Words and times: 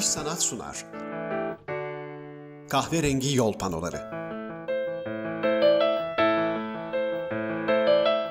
İş 0.00 0.06
Sanat 0.06 0.42
sunar. 0.42 0.86
Kahverengi 2.68 3.36
Yol 3.36 3.52
Panoları 3.52 4.10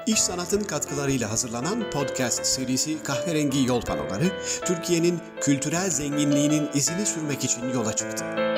İş 0.07 0.19
Sanat'ın 0.19 0.63
katkılarıyla 0.63 1.31
hazırlanan 1.31 1.91
podcast 1.91 2.45
serisi 2.45 3.03
Kahverengi 3.03 3.67
Yol 3.67 3.81
Panoları, 3.81 4.31
Türkiye'nin 4.65 5.19
kültürel 5.41 5.89
zenginliğinin 5.89 6.69
izini 6.73 7.05
sürmek 7.05 7.43
için 7.43 7.69
yola 7.73 7.95
çıktı. 7.95 8.48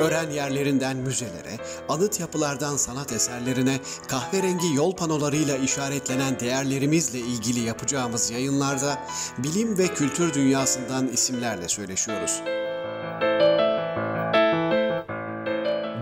Öğren 0.00 0.30
yerlerinden 0.30 0.96
müzelere, 0.96 1.58
anıt 1.88 2.20
yapılardan 2.20 2.76
sanat 2.76 3.12
eserlerine, 3.12 3.78
kahverengi 4.08 4.74
yol 4.74 4.96
panolarıyla 4.96 5.56
işaretlenen 5.56 6.40
değerlerimizle 6.40 7.18
ilgili 7.18 7.60
yapacağımız 7.60 8.30
yayınlarda 8.30 8.98
bilim 9.38 9.78
ve 9.78 9.86
kültür 9.86 10.34
dünyasından 10.34 11.08
isimlerle 11.08 11.68
söyleşiyoruz. 11.68 12.42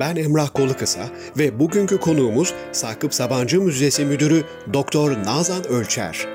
Ben 0.01 0.17
Emrah 0.17 0.49
Kolukısa 0.55 1.09
ve 1.39 1.59
bugünkü 1.59 2.01
konuğumuz 2.01 2.55
Sakıp 2.73 3.15
Sabancı 3.15 3.61
Müzesi 3.61 4.05
Müdürü 4.05 4.45
Doktor 4.73 5.25
Nazan 5.25 5.67
Ölçer. 5.67 6.27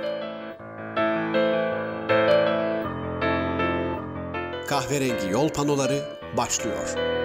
Kahverengi 4.67 5.29
yol 5.31 5.49
panoları 5.49 6.01
başlıyor. 6.37 7.20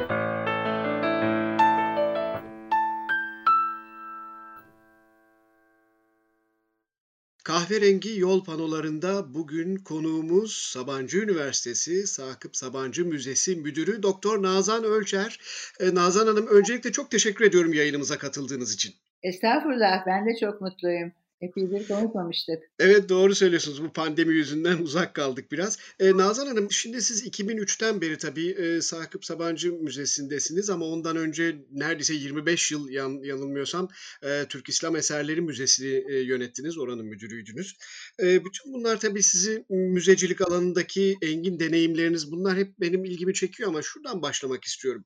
Kahverengi 7.47 8.19
yol 8.19 8.45
panolarında 8.45 9.35
bugün 9.35 9.77
konuğumuz 9.77 10.53
Sabancı 10.53 11.19
Üniversitesi 11.19 12.07
Sakıp 12.07 12.57
Sabancı 12.57 13.05
Müzesi 13.05 13.57
Müdürü 13.57 14.03
Doktor 14.03 14.43
Nazan 14.43 14.85
Ölçer. 14.85 15.41
Ee, 15.81 15.95
Nazan 15.95 16.27
Hanım 16.27 16.47
öncelikle 16.47 16.93
çok 16.93 17.11
teşekkür 17.11 17.45
ediyorum 17.45 17.73
yayınımıza 17.73 18.19
katıldığınız 18.19 18.75
için. 18.75 18.95
Estağfurullah 19.23 20.07
ben 20.07 20.27
de 20.27 20.31
çok 20.41 20.61
mutluyum. 20.61 21.13
Epeydir 21.41 21.89
konuşmamıştık. 21.89 22.63
Evet 22.79 23.09
doğru 23.09 23.35
söylüyorsunuz. 23.35 23.83
Bu 23.83 23.93
pandemi 23.93 24.35
yüzünden 24.35 24.79
uzak 24.83 25.15
kaldık 25.15 25.53
biraz. 25.53 25.79
Ee, 26.01 26.17
Nazan 26.17 26.47
Hanım 26.47 26.73
şimdi 26.73 27.03
siz 27.03 27.27
2003'ten 27.27 28.01
beri 28.01 28.19
tabii 28.19 28.51
e, 28.51 28.81
Sakıp 28.81 29.25
Sabancı 29.25 29.73
Müzesi'ndesiniz 29.73 30.71
ama 30.71 30.85
ondan 30.85 31.17
önce 31.17 31.57
neredeyse 31.73 32.15
25 32.15 32.73
yıl 32.73 32.89
yan, 32.89 33.23
yanılmıyorsam 33.23 33.89
e, 34.23 34.45
Türk 34.49 34.69
İslam 34.69 34.97
Eserleri 34.97 35.41
Müzesi 35.41 36.05
e, 36.09 36.21
yönettiniz. 36.21 36.79
Oranın 36.79 37.07
müdürüydünüz. 37.07 37.77
E, 38.23 38.45
bütün 38.45 38.73
bunlar 38.73 39.01
tabii 39.01 39.23
sizi 39.23 39.65
müzecilik 39.69 40.41
alanındaki 40.41 41.17
engin 41.23 41.61
deneyimleriniz 41.61 42.33
bunlar 42.33 42.59
hep 42.59 42.81
benim 42.81 43.05
ilgimi 43.05 43.35
çekiyor 43.35 43.69
ama 43.69 43.83
şuradan 43.83 44.23
başlamak 44.23 44.65
istiyorum. 44.65 45.05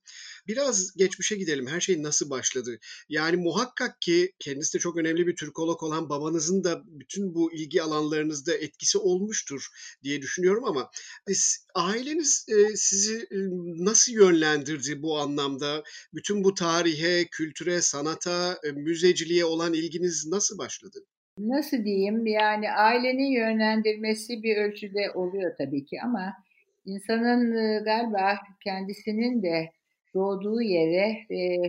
Biraz 0.51 0.97
geçmişe 0.97 1.37
gidelim. 1.37 1.67
Her 1.67 1.81
şey 1.81 2.03
nasıl 2.03 2.31
başladı? 2.31 2.79
Yani 3.09 3.37
muhakkak 3.37 4.01
ki 4.01 4.33
kendisi 4.39 4.75
de 4.75 4.79
çok 4.79 4.97
önemli 4.97 5.27
bir 5.27 5.37
Türkolog 5.37 5.83
olan 5.83 6.09
babanızın 6.09 6.65
da 6.65 6.83
bütün 6.87 7.35
bu 7.35 7.53
ilgi 7.53 7.83
alanlarınızda 7.83 8.55
etkisi 8.55 8.99
olmuştur 8.99 9.67
diye 10.03 10.23
düşünüyorum 10.23 10.65
ama 10.65 10.91
biz, 11.29 11.67
aileniz 11.75 12.47
e, 12.49 12.77
sizi 12.77 13.17
e, 13.17 13.39
nasıl 13.85 14.13
yönlendirdi 14.13 15.03
bu 15.03 15.19
anlamda? 15.19 15.83
Bütün 16.15 16.45
bu 16.45 16.55
tarihe, 16.55 17.25
kültüre, 17.25 17.81
sanata, 17.81 18.59
e, 18.65 18.73
müzeciliğe 18.73 19.45
olan 19.45 19.75
ilginiz 19.75 20.27
nasıl 20.27 20.59
başladı? 20.59 20.99
Nasıl 21.39 21.85
diyeyim? 21.85 22.27
Yani 22.27 22.73
ailenin 22.73 23.33
yönlendirmesi 23.33 24.43
bir 24.43 24.57
ölçüde 24.57 25.11
oluyor 25.15 25.53
tabii 25.59 25.85
ki 25.85 25.97
ama 26.05 26.35
insanın 26.85 27.55
galiba 27.85 28.39
kendisinin 28.65 29.43
de 29.43 29.80
doğduğu 30.15 30.63
yere 30.63 31.35
e, 31.35 31.63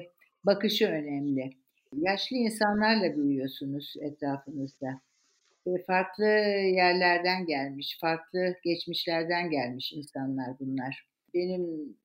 bakışı 0.43 0.87
önemli. 0.87 1.49
Yaşlı 1.93 2.35
insanlarla 2.35 3.15
büyüyorsunuz 3.15 3.93
etrafınızda. 4.01 5.01
E, 5.65 5.83
farklı 5.87 6.25
yerlerden 6.75 7.45
gelmiş, 7.45 7.97
farklı 8.01 8.55
geçmişlerden 8.63 9.49
gelmiş 9.49 9.93
insanlar 9.93 10.59
bunlar. 10.59 11.07
Benim 11.33 11.95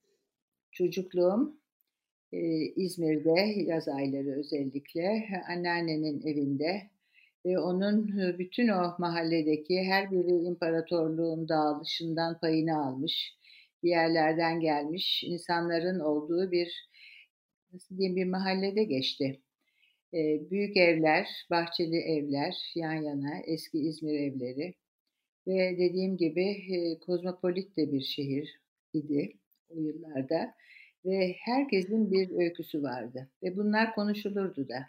çocukluğum 0.72 1.56
e, 2.32 2.38
İzmir'de 2.76 3.41
yaz 3.62 3.88
ayları 3.88 4.38
özellikle 4.38 5.28
anneannenin 5.48 6.20
evinde 6.26 6.82
ve 7.46 7.58
onun 7.58 8.08
bütün 8.38 8.69
o 8.69 8.94
mahalledeki 8.98 9.82
her 9.82 10.10
biri 10.10 10.46
imparatorluğun 10.46 11.48
dağılışından 11.48 12.38
payını 12.38 12.86
almış 12.86 13.36
bir 13.82 13.88
yerlerden 13.88 14.60
gelmiş 14.60 15.25
insanların 15.25 16.00
olduğu 16.00 16.50
bir 16.50 16.88
nasıl 17.72 17.98
diyeyim 17.98 18.16
bir 18.16 18.25
mahallede 18.25 18.84
geçti. 18.84 19.41
E, 20.14 20.50
büyük 20.50 20.76
evler, 20.76 21.28
bahçeli 21.50 21.97
evler 21.97 22.72
yan 22.75 23.03
yana, 23.03 23.38
eski 23.47 23.78
İzmir 23.78 24.20
evleri 24.20 24.75
ve 25.47 25.76
dediğim 25.78 26.16
gibi 26.16 26.44
e, 26.44 26.98
kozmopolit 26.98 27.76
de 27.76 27.92
bir 27.92 28.00
şehir 28.00 28.60
idi 28.92 29.32
o 29.69 29.81
yıllarda 29.81 30.54
ve 31.04 31.37
herkesin 31.38 32.10
bir 32.10 32.31
öyküsü 32.31 32.82
vardı 32.82 33.31
ve 33.43 33.56
bunlar 33.56 33.94
konuşulurdu 33.94 34.69
da. 34.69 34.87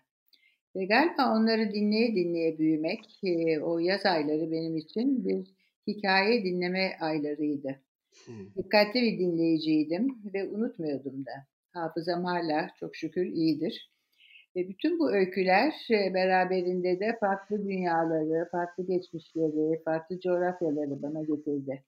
Ve 0.75 0.85
galiba 0.85 1.33
onları 1.35 1.73
dinleye 1.73 2.15
dinleye 2.15 2.57
büyümek 2.57 3.19
e, 3.23 3.59
o 3.59 3.79
yaz 3.79 4.05
ayları 4.05 4.51
benim 4.51 4.77
için 4.77 5.25
bir 5.25 5.47
hikaye 5.87 6.43
dinleme 6.43 6.97
aylarıydı. 6.99 7.86
Dikkatli 8.57 9.01
bir 9.01 9.19
dinleyiciydim 9.19 10.07
ve 10.33 10.49
unutmuyordum 10.49 11.25
da. 11.25 11.31
Hafızam 11.73 12.23
hala 12.23 12.67
çok 12.79 12.95
şükür 12.95 13.25
iyidir. 13.25 13.91
Ve 14.55 14.67
bütün 14.69 14.99
bu 14.99 15.11
öyküler 15.11 15.73
e, 15.91 16.13
beraberinde 16.13 16.99
de 16.99 17.17
farklı 17.19 17.65
dünyaları, 17.65 18.49
farklı 18.51 18.87
geçmişleri, 18.87 19.83
farklı 19.83 20.19
coğrafyaları 20.19 21.01
bana 21.01 21.21
getirdi. 21.21 21.83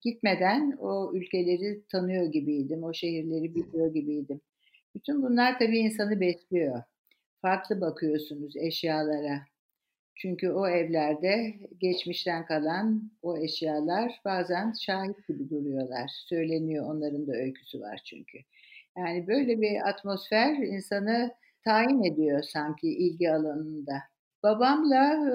Gitmeden 0.00 0.76
o 0.80 1.12
ülkeleri 1.14 1.82
tanıyor 1.92 2.24
gibiydim, 2.32 2.82
o 2.84 2.92
şehirleri 2.94 3.54
biliyor 3.54 3.94
gibiydim. 3.94 4.40
Bütün 4.94 5.22
bunlar 5.22 5.58
tabii 5.58 5.78
insanı 5.78 6.20
besliyor. 6.20 6.82
Farklı 7.42 7.80
bakıyorsunuz 7.80 8.56
eşyalara, 8.56 9.40
çünkü 10.14 10.50
o 10.50 10.68
evlerde 10.68 11.54
geçmişten 11.78 12.46
kalan 12.46 13.10
o 13.22 13.36
eşyalar 13.36 14.20
bazen 14.24 14.72
şahit 14.80 15.28
gibi 15.28 15.50
duruyorlar. 15.50 16.10
Söyleniyor 16.28 16.94
onların 16.94 17.26
da 17.26 17.32
öyküsü 17.32 17.80
var 17.80 18.00
çünkü. 18.04 18.38
Yani 18.98 19.26
böyle 19.26 19.60
bir 19.60 19.88
atmosfer 19.88 20.56
insanı 20.56 21.30
tayin 21.64 22.02
ediyor 22.02 22.42
sanki 22.42 22.88
ilgi 22.88 23.32
alanında. 23.32 23.94
Babamla 24.42 25.04
e, 25.04 25.34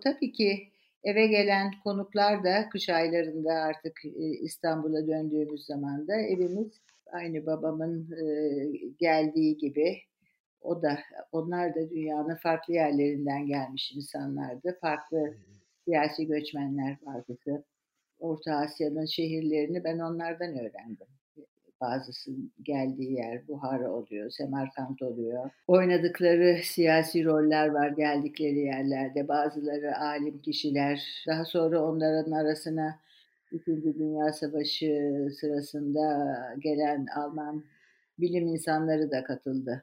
tabii 0.00 0.32
ki 0.32 0.68
eve 1.04 1.26
gelen 1.26 1.70
konuklar 1.84 2.44
da 2.44 2.68
kış 2.68 2.88
aylarında 2.88 3.52
artık 3.52 4.04
e, 4.04 4.24
İstanbul'a 4.42 5.06
döndüğümüz 5.06 5.66
zaman 5.66 6.08
da 6.08 6.16
evimiz 6.16 6.80
aynı 7.12 7.46
babamın 7.46 8.10
e, 8.12 8.26
geldiği 8.98 9.56
gibi 9.56 9.98
o 10.64 10.82
da 10.82 10.98
onlar 11.32 11.74
da 11.74 11.90
dünyanın 11.90 12.34
farklı 12.34 12.74
yerlerinden 12.74 13.46
gelmiş 13.46 13.92
insanlardı. 13.92 14.78
Farklı 14.80 15.34
siyasi 15.84 16.26
göçmenler 16.26 16.96
vardı. 17.02 17.64
Orta 18.20 18.54
Asya'nın 18.54 19.04
şehirlerini 19.04 19.84
ben 19.84 19.98
onlardan 19.98 20.58
öğrendim. 20.58 21.06
Bazısı 21.80 22.30
geldiği 22.62 23.12
yer 23.12 23.48
Buhara 23.48 23.90
oluyor, 23.90 24.30
Semerkant 24.30 25.02
oluyor. 25.02 25.50
Oynadıkları 25.66 26.58
siyasi 26.62 27.24
roller 27.24 27.68
var 27.68 27.88
geldikleri 27.88 28.58
yerlerde. 28.58 29.28
Bazıları 29.28 29.98
alim 29.98 30.38
kişiler. 30.38 31.24
Daha 31.28 31.44
sonra 31.44 31.82
onların 31.82 32.30
arasına 32.30 32.98
İkinci 33.52 33.98
Dünya 33.98 34.32
Savaşı 34.32 35.28
sırasında 35.40 36.28
gelen 36.58 37.06
Alman 37.16 37.64
bilim 38.18 38.46
insanları 38.46 39.10
da 39.10 39.24
katıldı 39.24 39.80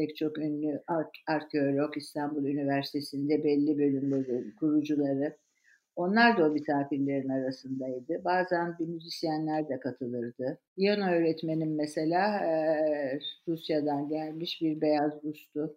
pek 0.00 0.16
çok 0.16 0.38
ünlü 0.38 0.82
arkeolog 1.26 1.96
İstanbul 1.96 2.44
Üniversitesi'nde 2.44 3.44
belli 3.44 3.78
bölümleri, 3.78 4.54
kurucuları. 4.54 5.36
Onlar 5.96 6.38
da 6.38 6.46
o 6.46 6.50
misafirlerin 6.50 7.28
arasındaydı. 7.28 8.24
Bazen 8.24 8.76
bir 8.78 8.86
müzisyenler 8.86 9.68
de 9.68 9.80
katılırdı. 9.80 10.58
Piyano 10.76 11.10
öğretmenim 11.10 11.76
mesela 11.76 12.38
e, 12.38 13.20
Rusya'dan 13.48 14.08
gelmiş 14.08 14.60
bir 14.62 14.80
beyaz 14.80 15.12
Rus'tu. 15.24 15.76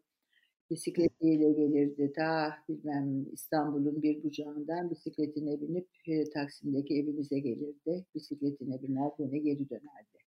Bisikletiyle 0.69 1.51
gelirdi. 1.51 2.13
Ta 2.15 2.53
bilmem 2.69 3.25
İstanbul'un 3.33 4.01
bir 4.01 4.23
bucağından 4.23 4.91
bisikletine 4.91 5.61
binip 5.61 5.87
e, 6.07 6.29
Taksim'deki 6.29 6.93
evimize 6.99 7.39
gelirdi. 7.39 8.05
Bisikletine 8.15 8.81
biner 8.81 9.11
yine 9.19 9.37
geri 9.37 9.69
dönerdi. 9.69 10.22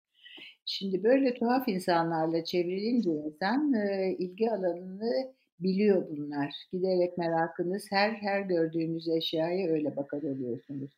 Şimdi 0.66 1.04
böyle 1.04 1.34
tuhaf 1.34 1.68
insanlarla 1.68 2.44
çevrilince 2.44 3.10
insan 3.10 3.74
e, 3.74 4.16
ilgi 4.18 4.50
alanını 4.50 5.34
biliyor 5.60 6.10
bunlar. 6.10 6.54
Giderek 6.72 7.18
merakınız 7.18 7.86
her 7.90 8.10
her 8.10 8.40
gördüğünüz 8.40 9.08
eşyaya 9.08 9.68
öyle 9.68 9.96
bakar 9.96 10.22
oluyorsunuz. 10.22 10.90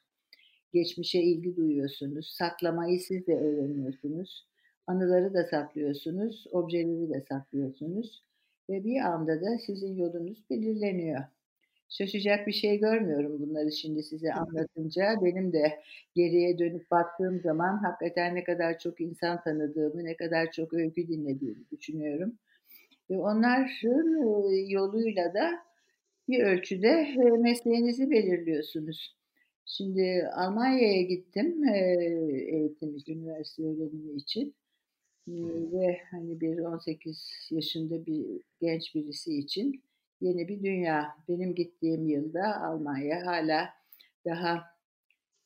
geçmişe 0.72 1.20
ilgi 1.22 1.56
duyuyorsunuz. 1.56 2.28
Saklamayı 2.38 3.00
siz 3.00 3.26
de 3.26 3.38
öğreniyorsunuz. 3.38 4.48
Anıları 4.86 5.34
da 5.34 5.44
saklıyorsunuz, 5.44 6.46
objeleri 6.52 7.10
de 7.10 7.24
saklıyorsunuz 7.28 8.24
ve 8.70 8.84
bir 8.84 9.00
anda 9.00 9.40
da 9.40 9.58
sizin 9.66 9.96
yolunuz 9.96 10.50
belirleniyor. 10.50 11.24
Şaşacak 11.90 12.46
bir 12.46 12.52
şey 12.52 12.78
görmüyorum 12.78 13.40
bunları 13.40 13.72
şimdi 13.72 14.02
size 14.02 14.32
anlatınca. 14.32 15.14
Benim 15.22 15.52
de 15.52 15.80
geriye 16.14 16.58
dönüp 16.58 16.90
baktığım 16.90 17.40
zaman 17.40 17.76
hakikaten 17.76 18.34
ne 18.34 18.44
kadar 18.44 18.78
çok 18.78 19.00
insan 19.00 19.42
tanıdığımı, 19.42 20.04
ne 20.04 20.16
kadar 20.16 20.52
çok 20.52 20.74
öykü 20.74 21.08
dinlediğimi 21.08 21.70
düşünüyorum. 21.70 22.38
Ve 23.10 23.18
onların 23.18 24.68
yoluyla 24.68 25.34
da 25.34 25.50
bir 26.28 26.42
ölçüde 26.42 27.14
mesleğinizi 27.38 28.10
belirliyorsunuz. 28.10 29.16
Şimdi 29.64 30.28
Almanya'ya 30.34 31.02
gittim 31.02 31.64
eğitim 32.52 32.96
için, 32.96 33.22
üniversite 33.22 33.62
öğrenimi 33.62 34.12
için. 34.12 34.54
Ve 35.72 35.98
hani 36.10 36.40
bir 36.40 36.58
18 36.58 37.48
yaşında 37.50 38.06
bir 38.06 38.40
genç 38.60 38.94
birisi 38.94 39.38
için 39.38 39.82
yeni 40.20 40.48
bir 40.48 40.62
dünya. 40.62 41.16
Benim 41.28 41.54
gittiğim 41.54 42.08
yılda 42.08 42.62
Almanya 42.62 43.26
hala 43.26 43.68
daha 44.24 44.64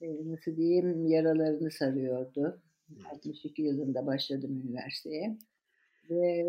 nasıl 0.01 0.57
diyeyim 0.57 1.07
yaralarını 1.07 1.71
sarıyordu. 1.71 2.63
62 3.11 3.63
yılında 3.63 4.07
başladım 4.07 4.63
üniversiteye 4.65 5.39
ve 6.11 6.47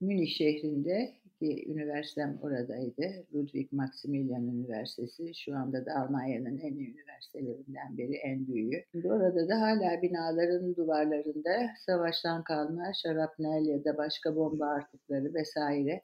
Münih 0.00 0.28
şehrinde 0.28 1.20
ki 1.40 1.64
üniversitem 1.68 2.38
oradaydı. 2.42 3.26
Ludwig 3.34 3.72
Maximilian 3.72 4.48
Üniversitesi. 4.48 5.34
Şu 5.34 5.56
anda 5.56 5.86
da 5.86 5.94
Almanya'nın 5.94 6.58
en 6.58 6.74
iyi 6.74 6.94
üniversitelerinden 6.94 7.98
biri, 7.98 8.16
en 8.16 8.46
büyüğü. 8.46 8.84
Şimdi 8.92 9.12
orada 9.12 9.48
da 9.48 9.60
hala 9.60 10.02
binaların 10.02 10.76
duvarlarında 10.76 11.70
savaştan 11.86 12.44
kalma 12.44 12.92
şarapnel 13.02 13.66
ya 13.66 13.84
da 13.84 13.96
başka 13.96 14.36
bomba 14.36 14.66
artıkları 14.66 15.34
vesaire 15.34 16.02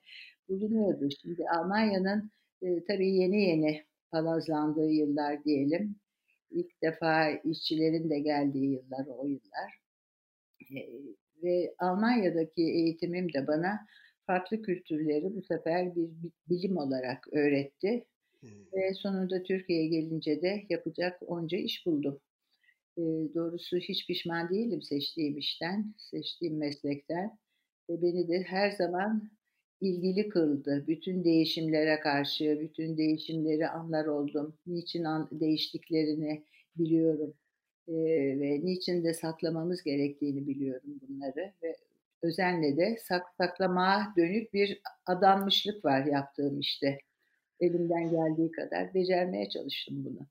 bulunuyordu. 0.48 1.08
Şimdi 1.22 1.44
Almanya'nın 1.48 2.30
e, 2.62 2.84
tabii 2.84 3.14
yeni 3.14 3.42
yeni 3.42 3.84
palazlandığı 4.10 4.90
yıllar 4.90 5.44
diyelim. 5.44 5.96
İlk 6.50 6.82
defa 6.82 7.30
işçilerin 7.30 8.10
de 8.10 8.18
geldiği 8.18 8.72
yıllar 8.72 9.06
o 9.06 9.26
yıllar. 9.26 9.80
E, 10.60 10.76
ve 11.42 11.74
Almanya'daki 11.78 12.62
eğitimim 12.62 13.32
de 13.32 13.46
bana 13.46 13.86
farklı 14.26 14.62
kültürleri 14.62 15.36
bu 15.36 15.42
sefer 15.42 15.96
bir 15.96 16.10
bilim 16.48 16.76
olarak 16.76 17.28
öğretti. 17.32 18.04
Hmm. 18.40 18.50
Ve 18.72 18.94
sonunda 18.94 19.42
Türkiye'ye 19.42 19.88
gelince 19.88 20.42
de 20.42 20.66
yapacak 20.68 21.22
onca 21.26 21.58
iş 21.58 21.86
buldum. 21.86 22.20
E, 22.96 23.02
doğrusu 23.34 23.76
hiç 23.76 24.06
pişman 24.06 24.48
değilim 24.48 24.82
seçtiğim 24.82 25.38
işten, 25.38 25.94
seçtiğim 25.98 26.58
meslekten. 26.58 27.38
Ve 27.90 28.02
beni 28.02 28.28
de 28.28 28.42
her 28.42 28.70
zaman 28.70 29.30
ilgili 29.80 30.28
kıldı. 30.28 30.84
Bütün 30.88 31.24
değişimlere 31.24 32.00
karşı, 32.00 32.58
bütün 32.60 32.96
değişimleri 32.96 33.68
anlar 33.68 34.06
oldum. 34.06 34.54
Niçin 34.66 35.04
an, 35.04 35.28
değiştiklerini 35.32 36.44
biliyorum. 36.76 37.34
E, 37.88 37.94
ve 38.40 38.60
niçin 38.64 39.04
de 39.04 39.14
saklamamız 39.14 39.82
gerektiğini 39.82 40.46
biliyorum 40.46 41.00
bunları. 41.08 41.52
Ve 41.62 41.76
özenle 42.22 42.76
de 42.76 42.98
sak, 43.02 43.22
saklamaya 43.38 44.12
dönük 44.16 44.54
bir 44.54 44.80
adanmışlık 45.06 45.84
var 45.84 46.06
yaptığım 46.06 46.60
işte. 46.60 46.98
Elimden 47.60 48.10
geldiği 48.10 48.50
kadar 48.50 48.94
becermeye 48.94 49.48
çalıştım 49.48 50.04
bunu. 50.04 50.26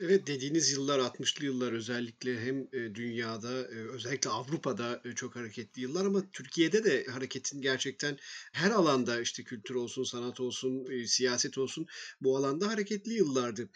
Evet, 0.00 0.26
dediğiniz 0.26 0.70
yıllar 0.72 0.98
60'lı 0.98 1.44
yıllar 1.44 1.72
özellikle 1.72 2.40
hem, 2.40 2.58
eee, 2.72 2.94
dünyada, 2.94 3.68
eee, 3.70 3.76
özellikle 3.92 4.30
Avrupa'da, 4.30 5.02
eee, 5.04 5.12
çok 5.14 5.36
hareketli 5.36 5.82
yıllar 5.82 6.04
ama 6.06 6.30
Türkiye'de 6.32 6.84
de 6.84 7.04
hareketin 7.04 7.60
gerçekten 7.60 8.16
her 8.52 8.70
alanda, 8.70 9.20
işte, 9.20 9.44
kültür 9.44 9.74
olsun, 9.74 10.02
sanat 10.04 10.40
olsun, 10.40 10.84
siyaset 11.06 11.58
olsun 11.58 11.86
bu 12.20 12.36
alanda 12.36 12.68
hareketli 12.68 13.12
yıllardı. 13.14 13.68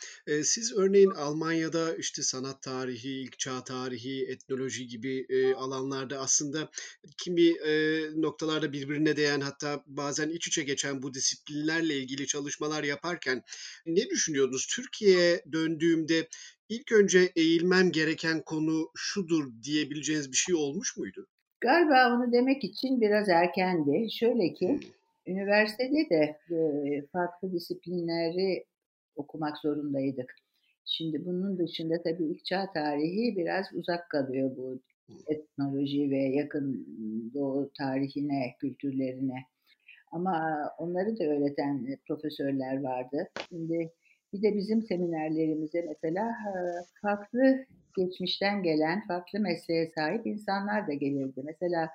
Siz 0.43 0.73
örneğin 0.77 1.11
Almanya'da, 1.11 1.97
işte, 1.97 2.23
sanat 2.23 2.63
tarihi, 2.63 3.09
ilk 3.11 3.39
çağ 3.39 3.65
tarihi, 3.65 4.25
etnoloji 4.29 4.87
gibi, 4.87 5.27
alanlarda 5.57 6.19
aslında 6.21 6.69
kimi, 7.19 7.53
noktalarda 8.17 8.73
birbirine 8.73 9.17
değen 9.17 9.41
hatta 9.41 9.83
bazen 9.87 10.29
iç 10.31 10.49
içe 10.49 10.63
geçen 10.63 11.03
bu 11.03 11.15
disiplinlerle 11.15 11.99
ilgili 11.99 12.27
çalışmalar 12.27 12.83
yaparken 12.85 13.43
ne 13.87 14.11
düşünüyordunuz? 14.11 14.67
Türkiye'ye 14.67 15.43
döndüğümde 15.53 16.14
de 16.15 16.29
ilk 16.69 16.93
önce 16.93 17.19
eğilmem 17.37 17.93
gereken 17.93 18.43
konu 18.47 18.91
şudur 18.95 19.45
diyebileceğiniz 19.63 20.31
bir 20.33 20.37
şey 20.37 20.55
olmuş 20.55 20.97
muydu? 20.97 21.27
Galiba 21.61 22.17
onu 22.17 22.33
demek 22.33 22.65
için 22.65 23.01
biraz 23.01 23.29
erkendi. 23.29 24.09
Şöyle 24.13 24.55
ki 24.55 24.69
hmm. 24.69 25.35
üniversitede 25.35 26.11
de 26.11 26.39
e, 26.51 27.07
farklı 27.13 27.53
disiplinleri 27.53 28.65
okumak 29.17 29.59
zorundaydık. 29.59 30.35
Şimdi 30.85 31.25
bunun 31.25 31.59
dışında 31.59 32.03
tabii 32.03 32.25
ilk 32.25 32.45
çağ 32.45 32.73
tarihi 32.75 33.37
biraz 33.37 33.67
uzak 33.75 34.11
kalıyor 34.11 34.57
bu 34.57 34.81
etnoloji 35.27 36.11
ve 36.11 36.19
yakın 36.19 36.87
doğu 37.35 37.71
tarihine, 37.79 38.55
kültürlerine. 38.61 39.45
Ama 40.13 40.55
onları 40.79 41.19
da 41.19 41.25
öğreten 41.25 41.99
profesörler 42.09 42.83
vardı. 42.83 43.29
Şimdi 43.49 43.93
bir 44.35 44.43
de 44.43 44.57
bizim 44.57 44.83
seminerlerimize 44.83 45.85
mesela 45.89 46.37
farklı 47.03 47.65
geçmişten 47.97 48.63
gelen, 48.63 49.07
farklı 49.07 49.41
mesleğe 49.41 49.87
sahip 49.95 50.27
insanlar 50.27 50.89
da 50.89 50.93
gelirdi. 50.93 51.43
Mesela 51.45 51.91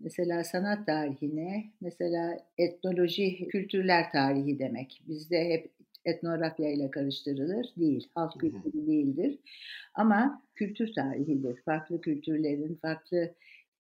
mesela 0.00 0.44
sanat 0.44 0.86
tarihine, 0.86 1.64
mesela 1.80 2.38
etnoloji, 2.58 3.48
kültürler 3.48 4.12
tarihi 4.12 4.58
demek. 4.58 5.02
Bizde 5.08 5.48
hep 5.48 5.70
etnografya 6.04 6.72
ile 6.72 6.90
karıştırılır. 6.90 7.72
Değil, 7.76 8.08
halk 8.14 8.40
kültürü 8.40 8.86
değildir. 8.86 9.38
Ama 9.94 10.42
kültür 10.54 10.92
tarihidir. 10.94 11.62
Farklı 11.64 12.00
kültürlerin, 12.00 12.74
farklı 12.82 13.34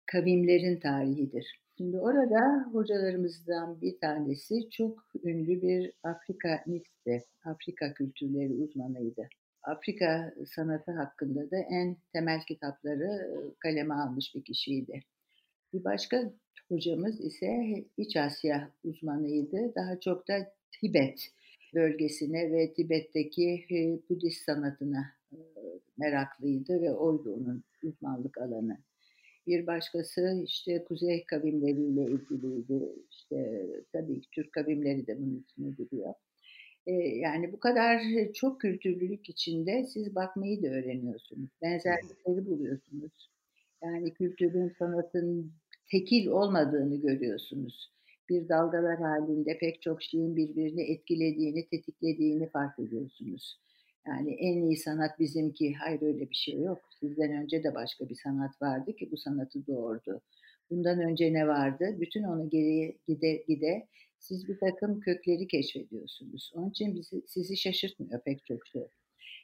kavimlerin 0.05 0.79
tarihidir. 0.79 1.61
Şimdi 1.79 1.99
orada 1.99 2.69
hocalarımızdan 2.71 3.81
bir 3.81 3.99
tanesi 3.99 4.69
çok 4.69 5.03
ünlü 5.23 5.61
bir 5.61 5.93
Afrika 6.03 6.63
Mix'ti. 6.65 7.25
Afrika 7.45 7.93
kültürleri 7.93 8.53
uzmanıydı. 8.53 9.29
Afrika 9.63 10.33
sanatı 10.55 10.91
hakkında 10.91 11.51
da 11.51 11.57
en 11.57 11.97
temel 12.13 12.41
kitapları 12.41 13.31
kaleme 13.59 13.93
almış 13.93 14.35
bir 14.35 14.43
kişiydi. 14.43 14.99
Bir 15.73 15.83
başka 15.83 16.33
hocamız 16.69 17.21
ise 17.21 17.49
İç 17.97 18.17
Asya 18.17 18.71
uzmanıydı. 18.83 19.75
Daha 19.75 19.99
çok 19.99 20.27
da 20.27 20.33
Tibet 20.71 21.27
bölgesine 21.75 22.51
ve 22.51 22.73
Tibet'teki 22.73 23.65
Budist 24.09 24.45
sanatına 24.45 25.05
meraklıydı 25.97 26.81
ve 26.81 26.93
oydu 26.93 27.33
onun 27.33 27.63
uzmanlık 27.83 28.37
alanı. 28.37 28.77
Bir 29.49 29.67
başkası 29.67 30.41
işte 30.45 30.83
kuzey 30.83 31.25
kavimleriyle 31.25 32.01
ilgiliydi. 32.01 32.95
İşte 33.11 33.65
tabii 33.93 34.21
Türk 34.31 34.51
kavimleri 34.51 35.07
de 35.07 35.17
bunun 35.19 35.45
içine 35.47 35.69
giriyor. 35.69 36.13
Ee, 36.87 36.91
yani 36.93 37.53
bu 37.53 37.59
kadar 37.59 38.01
çok 38.33 38.61
kültürlülük 38.61 39.29
içinde 39.29 39.83
siz 39.93 40.15
bakmayı 40.15 40.63
da 40.63 40.67
öğreniyorsunuz. 40.67 41.49
Benzerlikleri 41.61 42.45
buluyorsunuz. 42.45 43.29
Yani 43.83 44.13
kültürün, 44.13 44.75
sanatın 44.79 45.51
tekil 45.91 46.27
olmadığını 46.27 46.95
görüyorsunuz. 46.95 47.91
Bir 48.29 48.49
dalgalar 48.49 48.97
halinde 48.99 49.57
pek 49.57 49.81
çok 49.81 50.03
şeyin 50.03 50.35
birbirini 50.35 50.81
etkilediğini, 50.81 51.67
tetiklediğini 51.67 52.49
fark 52.49 52.79
ediyorsunuz. 52.79 53.59
Yani 54.09 54.33
en 54.33 54.61
iyi 54.61 54.77
sanat 54.77 55.19
bizimki. 55.19 55.73
Hayır 55.73 56.01
öyle 56.01 56.29
bir 56.29 56.35
şey 56.35 56.59
yok. 56.59 56.79
Sizden 56.99 57.31
önce 57.31 57.63
de 57.63 57.75
başka 57.75 58.09
bir 58.09 58.15
sanat 58.15 58.61
vardı 58.61 58.95
ki 58.95 59.11
bu 59.11 59.17
sanatı 59.17 59.67
doğurdu. 59.67 60.21
Bundan 60.69 60.99
önce 60.99 61.33
ne 61.33 61.47
vardı? 61.47 61.97
Bütün 61.99 62.23
onu 62.23 62.49
geriye 62.49 62.97
gide 63.07 63.43
gide 63.47 63.87
siz 64.19 64.47
bir 64.47 64.59
takım 64.59 64.99
kökleri 64.99 65.47
keşfediyorsunuz. 65.47 66.51
Onun 66.55 66.69
için 66.69 66.95
bizi, 66.95 67.21
sizi 67.27 67.57
şaşırtmıyor 67.57 68.21
pek 68.23 68.45
çok 68.45 68.67
şey. 68.67 68.87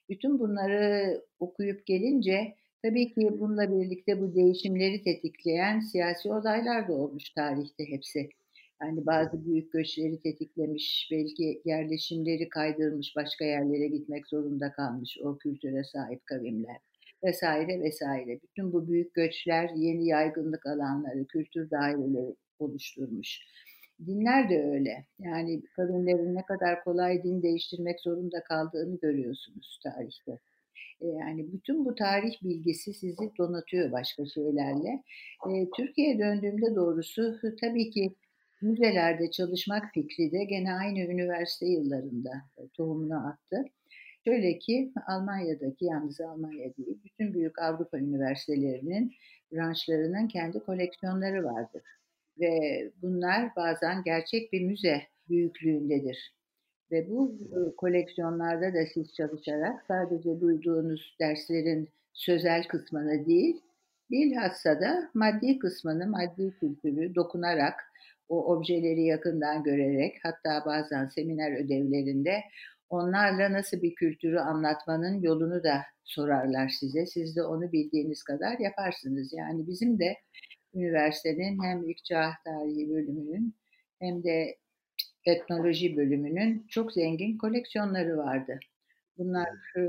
Bütün 0.10 0.39
bunları 0.39 1.22
okuyup 1.39 1.86
gelince 1.86 2.55
tabii 2.81 3.13
ki 3.13 3.39
bununla 3.39 3.72
birlikte 3.72 4.22
bu 4.22 4.36
değişimleri 4.36 5.03
tetikleyen 5.03 5.79
siyasi 5.79 6.29
olaylar 6.34 6.88
da 6.88 6.93
olmuş 6.93 7.29
tarihte 7.29 7.89
hepsi. 7.89 8.29
Yani 8.82 9.05
bazı 9.05 9.46
büyük 9.46 9.72
göçleri 9.72 10.20
tetiklemiş, 10.20 11.10
belki 11.12 11.62
yerleşimleri 11.65 12.50
kaydırmış, 12.50 13.15
başka 13.15 13.46
yerlere 13.46 13.88
gitmek 13.88 14.27
zorunda 14.27 14.72
kalmış 14.72 15.17
o 15.24 15.38
kültüre 15.38 15.84
sahip 15.84 16.25
kavimler 16.25 16.77
vesaire 17.24 17.82
vesaire. 17.82 18.39
Bütün 18.44 18.74
bu 18.74 18.88
büyük 18.88 19.13
göçler 19.13 19.70
yeni 19.75 20.08
yaygınlık 20.08 20.65
alanları, 20.65 21.25
kültür 21.25 21.70
daireleri 21.70 22.36
oluşturmuş. 22.60 23.39
Dinler 24.05 24.50
de 24.50 24.63
öyle. 24.63 25.05
Yani 25.20 25.62
kavimlerin 25.75 26.36
ne 26.36 26.46
kadar 26.46 26.84
kolay 26.84 27.24
din 27.24 27.41
değiştirmek 27.41 28.01
zorunda 28.01 28.44
kaldığını 28.44 29.00
görüyorsunuz 29.00 29.79
tarihte. 29.84 30.39
E, 31.01 31.08
yani 31.08 31.53
bütün 31.53 31.86
bu 31.86 31.96
tarih 31.96 32.44
bilgisi 32.44 32.94
sizi 32.94 33.32
donatıyor 33.38 33.91
başka 33.91 34.25
şeylerle. 34.25 35.03
E, 35.50 35.70
Türkiye'ye 35.77 36.20
döndüğümde 36.20 36.75
doğrusu 36.75 37.39
tabii 37.62 37.89
ki 37.89 38.15
müzelerde 38.62 39.31
çalışmak 39.31 39.93
fikri 39.93 40.31
de 40.31 40.43
gene 40.43 40.74
aynı 40.74 41.00
üniversite 41.00 41.65
yıllarında 41.65 42.31
tohumunu 42.74 43.27
attı. 43.27 43.65
Şöyle 44.27 44.59
ki 44.59 44.93
Almanya'daki 45.07 45.85
yalnız 45.85 46.21
Almanya 46.21 46.77
değil, 46.77 47.00
bütün 47.03 47.33
büyük 47.33 47.59
Avrupa 47.59 47.97
üniversitelerinin 47.97 49.13
branşlarının 49.51 50.27
kendi 50.27 50.59
koleksiyonları 50.59 51.43
vardır. 51.43 51.81
Ve 52.39 52.51
bunlar 53.01 53.55
bazen 53.55 54.03
gerçek 54.03 54.53
bir 54.53 54.62
müze 54.62 55.01
büyüklüğündedir. 55.29 56.35
Ve 56.91 57.09
bu 57.09 57.38
e, 57.41 57.75
koleksiyonlarda 57.75 58.74
da 58.74 58.85
siz 58.93 59.13
çalışarak 59.13 59.83
sadece 59.88 60.41
duyduğunuz 60.41 61.15
derslerin 61.19 61.89
sözel 62.13 62.63
kısmını 62.67 63.25
değil, 63.25 63.62
bilhassa 64.12 64.81
da 64.81 65.09
maddi 65.13 65.59
kısmını, 65.59 66.07
maddi 66.07 66.53
kültürü 66.59 67.15
dokunarak, 67.15 67.91
o 68.29 68.55
objeleri 68.55 69.03
yakından 69.03 69.63
görerek, 69.63 70.15
hatta 70.24 70.65
bazen 70.65 71.05
seminer 71.08 71.65
ödevlerinde 71.65 72.41
onlarla 72.89 73.53
nasıl 73.53 73.82
bir 73.82 73.96
kültürü 73.96 74.39
anlatmanın 74.39 75.22
yolunu 75.22 75.63
da 75.63 75.82
sorarlar 76.03 76.70
size. 76.70 77.05
Siz 77.05 77.36
de 77.36 77.44
onu 77.44 77.72
bildiğiniz 77.72 78.24
kadar 78.24 78.60
yaparsınız. 78.60 79.34
Yani 79.34 79.67
bizim 79.67 80.00
de 80.00 80.17
üniversitenin 80.74 81.63
hem 81.63 81.89
ilk 81.89 82.05
çağ 82.05 82.32
tarihi 82.46 82.89
bölümünün 82.89 83.55
hem 84.00 84.24
de 84.24 84.58
etnoloji 85.25 85.98
bölümünün 85.98 86.65
çok 86.70 86.94
zengin 86.94 87.38
koleksiyonları 87.38 88.17
vardı. 88.17 88.60
Bunlar 89.17 89.50
e, 89.77 89.82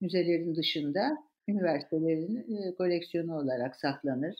müzelerin 0.00 0.54
dışında 0.54 1.16
üniversitelerin 1.48 2.36
e, 2.36 2.74
koleksiyonu 2.74 3.36
olarak 3.36 3.76
saklanır. 3.76 4.34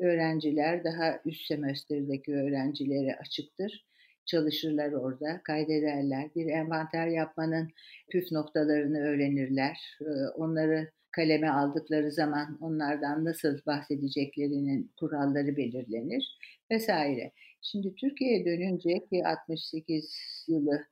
Öğrenciler 0.00 0.84
daha 0.84 1.20
üst 1.24 1.46
semesterdeki 1.46 2.34
öğrencilere 2.34 3.16
açıktır. 3.16 3.86
Çalışırlar 4.26 4.92
orada, 4.92 5.40
kaydederler. 5.44 6.30
Bir 6.36 6.46
envanter 6.46 7.06
yapmanın 7.06 7.68
püf 8.10 8.32
noktalarını 8.32 8.98
öğrenirler. 8.98 9.98
Onları 10.34 10.90
kaleme 11.10 11.48
aldıkları 11.48 12.12
zaman 12.12 12.58
onlardan 12.60 13.24
nasıl 13.24 13.58
bahsedeceklerinin 13.66 14.92
kuralları 14.96 15.56
belirlenir 15.56 16.38
vesaire. 16.70 17.32
Şimdi 17.62 17.94
Türkiye'ye 17.94 18.44
dönünce 18.44 19.06
ki 19.06 19.26
68 19.26 20.44
yılı 20.48 20.86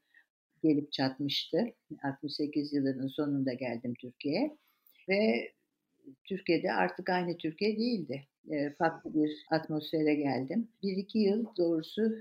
gelip 0.63 0.93
çatmıştı. 0.93 1.65
68 2.03 2.73
yılının 2.73 3.09
sonunda 3.09 3.53
geldim 3.53 3.95
Türkiye'ye 4.01 4.57
ve 5.09 5.53
Türkiye'de 6.25 6.73
artık 6.73 7.11
aynı 7.11 7.37
Türkiye 7.37 7.77
değildi. 7.77 8.25
E, 8.51 8.71
farklı 8.71 9.15
bir 9.15 9.47
atmosfere 9.51 10.15
geldim. 10.15 10.69
Bir 10.83 10.97
iki 10.97 11.19
yıl 11.19 11.47
doğrusu 11.57 12.15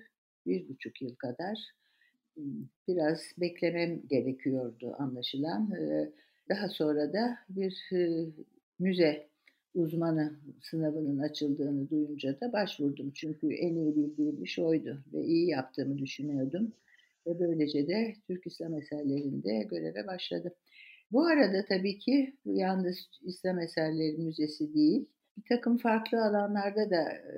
bir 0.46 0.70
buçuk 0.70 1.02
yıl 1.02 1.16
kadar 1.16 1.58
biraz 2.88 3.20
beklemem 3.38 4.02
gerekiyordu 4.10 4.96
anlaşılan. 5.00 5.72
E, 5.72 6.12
daha 6.50 6.70
sonra 6.70 7.14
da 7.14 7.38
bir 7.50 7.90
e, 7.94 8.26
müze 8.80 9.28
uzmanı 9.76 10.40
sınavının 10.62 11.20
açıldığını 11.20 11.90
duyunca 11.90 12.40
da 12.42 12.54
başvurdum. 12.54 13.12
Çünkü 13.12 13.54
en 13.54 13.76
iyi 13.76 13.96
bildiğim 13.96 14.44
iş 14.44 14.60
oydu 14.60 15.04
ve 15.14 15.24
iyi 15.24 15.50
yaptığımı 15.50 15.98
düşünüyordum. 15.98 16.74
Ve 17.28 17.40
böylece 17.40 17.88
de 17.88 18.14
Türk 18.28 18.48
İslam 18.48 18.74
eserlerinde 18.74 19.68
göreve 19.70 20.08
başladım. 20.08 20.52
Bu 21.12 21.26
arada 21.26 21.66
tabii 21.66 22.00
ki 22.00 22.38
yalnız 22.46 22.98
İslam 23.22 23.60
Eserleri 23.60 24.18
Müzesi 24.18 24.74
değil, 24.74 25.10
bir 25.38 25.44
takım 25.50 25.78
farklı 25.78 26.26
alanlarda 26.26 26.90
da 26.90 27.02
e, 27.12 27.36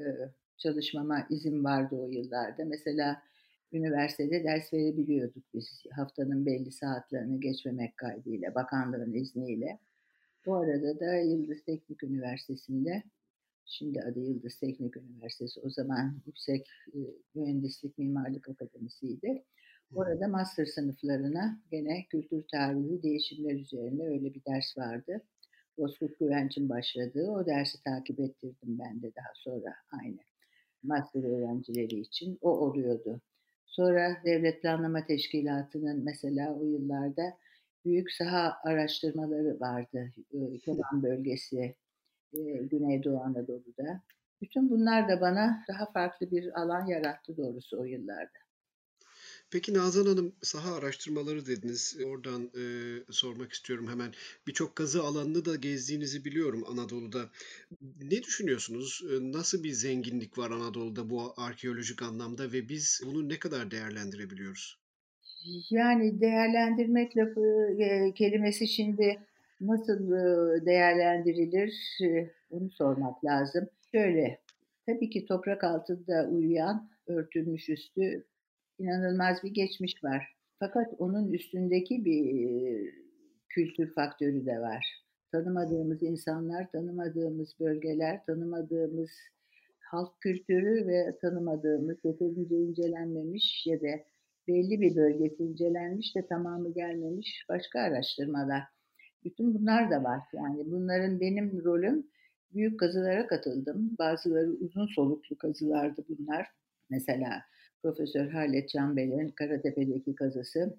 çalışmama 0.57 1.27
izin 1.29 1.63
vardı 1.63 1.95
o 1.95 2.07
yıllarda. 2.07 2.65
Mesela 2.65 3.21
üniversitede 3.73 4.43
ders 4.43 4.73
verebiliyorduk 4.73 5.43
biz 5.53 5.83
haftanın 5.95 6.45
belli 6.45 6.71
saatlerini 6.71 7.39
geçmemek 7.39 7.97
kaydıyla, 7.97 8.55
bakanlığın 8.55 9.13
izniyle. 9.13 9.79
Bu 10.45 10.55
arada 10.55 10.99
da 10.99 11.15
Yıldız 11.15 11.63
Teknik 11.63 12.03
Üniversitesi'nde, 12.03 13.03
şimdi 13.65 14.01
adı 14.01 14.19
Yıldız 14.19 14.55
Teknik 14.55 14.97
Üniversitesi, 14.97 15.59
o 15.59 15.69
zaman 15.69 16.21
Yüksek 16.25 16.67
e, 16.93 16.99
Mühendislik 17.35 17.97
Mimarlık 17.97 18.49
Akademisi'ydi. 18.49 19.43
Orada 19.95 20.27
master 20.27 20.65
sınıflarına 20.65 21.59
gene 21.71 22.05
kültür 22.09 22.43
tarihi 22.51 23.03
değişimler 23.03 23.55
üzerine 23.55 24.07
öyle 24.07 24.33
bir 24.33 24.41
ders 24.45 24.77
vardı. 24.77 25.21
Bozkurt 25.77 26.19
Güvenç'in 26.19 26.69
başladığı 26.69 27.31
o 27.31 27.45
dersi 27.45 27.83
takip 27.83 28.19
ettirdim 28.19 28.79
ben 28.79 29.01
de 29.01 29.11
daha 29.15 29.33
sonra 29.35 29.75
aynı 30.01 30.17
master 30.83 31.23
öğrencileri 31.23 31.99
için. 31.99 32.37
O 32.41 32.49
oluyordu. 32.49 33.21
Sonra 33.65 34.17
Devlet 34.25 34.61
Planlama 34.61 35.05
Teşkilatı'nın 35.05 36.03
mesela 36.03 36.53
o 36.53 36.63
yıllarda 36.63 37.37
büyük 37.85 38.11
saha 38.11 38.57
araştırmaları 38.63 39.59
vardı. 39.59 40.13
Keban 40.65 41.03
bölgesi, 41.03 41.75
Güneydoğu 42.61 43.19
Anadolu'da. 43.19 44.01
Bütün 44.41 44.69
bunlar 44.69 45.09
da 45.09 45.21
bana 45.21 45.63
daha 45.69 45.85
farklı 45.91 46.31
bir 46.31 46.61
alan 46.61 46.85
yarattı 46.85 47.37
doğrusu 47.37 47.79
o 47.79 47.83
yıllarda. 47.83 48.48
Peki 49.51 49.73
Nazan 49.73 50.05
Hanım, 50.05 50.35
saha 50.43 50.75
araştırmaları 50.75 51.45
dediniz. 51.45 51.97
Oradan, 52.05 52.51
eee, 52.55 53.03
sormak 53.11 53.51
istiyorum 53.53 53.87
hemen. 53.89 54.13
Birçok 54.47 54.75
kazı 54.75 55.03
alanını 55.03 55.45
da 55.45 55.55
gezdiğinizi 55.55 56.25
biliyorum 56.25 56.63
Anadolu'da. 56.67 57.29
Ne 57.81 58.23
düşünüyorsunuz? 58.23 59.01
Eee, 59.11 59.31
nasıl 59.31 59.63
bir 59.63 59.71
zenginlik 59.71 60.37
var 60.37 60.51
Anadolu'da 60.51 61.09
bu 61.09 61.33
arkeolojik 61.37 62.01
anlamda 62.01 62.51
ve 62.51 62.69
biz 62.69 63.01
bunu 63.05 63.29
ne 63.29 63.39
kadar 63.39 63.71
değerlendirebiliyoruz? 63.71 64.79
Yani 65.71 66.21
değerlendirmek 66.21 67.17
lafı, 67.17 67.75
eee, 67.79 68.13
kelimesi 68.15 68.67
şimdi 68.67 69.19
nasıl, 69.61 70.11
ııı, 70.11 70.65
değerlendirilir, 70.65 71.73
eee, 72.01 72.31
onu 72.49 72.69
sormak 72.71 73.25
lazım. 73.25 73.69
Şöyle, 73.95 74.39
tabii 74.85 75.09
ki 75.09 75.25
toprak 75.25 75.63
altında 75.63 76.29
uyuyan, 76.31 76.89
örtülmüş 77.07 77.69
üstü 77.69 78.25
inanılmaz 78.79 79.43
bir 79.43 79.53
geçmiş 79.53 80.03
var. 80.03 80.35
Fakat 80.59 80.93
onun 80.97 81.33
üstündeki 81.33 82.05
bir 82.05 82.93
kültür 83.49 83.93
faktörü 83.93 84.45
de 84.45 84.59
var. 84.59 84.85
Tanımadığımız 85.31 86.03
insanlar, 86.03 86.71
tanımadığımız 86.71 87.55
bölgeler, 87.59 88.25
tanımadığımız 88.25 89.09
halk 89.79 90.21
kültürü 90.21 90.87
ve 90.87 91.17
tanımadığımız, 91.21 91.97
yeterince 92.03 92.55
incelenmemiş 92.55 93.67
ya 93.67 93.81
da 93.81 93.87
belli 94.47 94.81
bir 94.81 94.95
bölgesi 94.95 95.43
incelenmiş 95.43 96.15
de 96.15 96.27
tamamı 96.27 96.73
gelmemiş 96.73 97.45
başka 97.49 97.79
araştırmalar. 97.79 98.63
Bütün 99.23 99.53
bunlar 99.53 99.91
da 99.91 100.03
var. 100.03 100.19
Yani 100.33 100.71
bunların 100.71 101.19
benim 101.19 101.63
rolüm 101.63 102.07
büyük 102.53 102.79
kazılara 102.79 103.27
katıldım. 103.27 103.95
Bazıları 103.99 104.49
uzun 104.49 104.87
soluklu 104.87 105.37
kazılardı 105.37 106.05
bunlar. 106.09 106.47
Mesela 106.89 107.41
Profesör 107.83 108.29
Halet 108.29 108.69
Canbel'in 108.69 109.29
Karatepe'deki 109.29 110.15
kazısı 110.15 110.77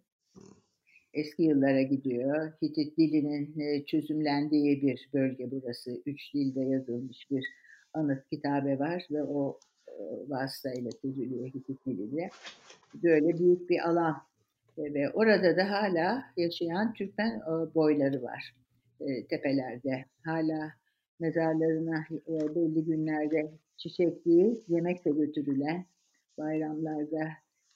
eski 1.14 1.42
yıllara 1.42 1.82
gidiyor. 1.82 2.52
Hitit 2.62 2.98
dilinin 2.98 3.60
e, 3.60 3.84
çözümlendiği 3.84 4.82
bir 4.82 5.08
bölge 5.14 5.50
burası. 5.50 6.02
Üç 6.06 6.34
dilde 6.34 6.60
yazılmış 6.60 7.30
bir 7.30 7.46
anıt 7.94 8.28
kitabe 8.30 8.78
var 8.78 9.06
ve 9.10 9.22
o 9.22 9.58
e, 9.88 9.92
vasıtayla 10.28 10.90
çözülüyor 10.90 11.48
Hitit 11.48 11.86
diliyle. 11.86 12.30
Böyle 12.94 13.38
büyük 13.38 13.70
bir 13.70 13.88
alan 13.88 14.16
ve 14.78 15.10
orada 15.10 15.56
da 15.56 15.70
hala 15.70 16.24
yaşayan 16.36 16.94
Türkmen 16.94 17.30
e, 17.30 17.74
boyları 17.74 18.22
var 18.22 18.54
tepelerde. 19.30 20.04
Hala 20.24 20.72
mezarlarına 21.20 22.04
belli 22.28 22.84
günlerde 22.84 23.50
çiçek 23.76 24.26
değil, 24.26 24.64
yemek 24.68 25.04
de 25.04 25.10
götürülen 25.10 25.86
bayramlarda 26.40 27.28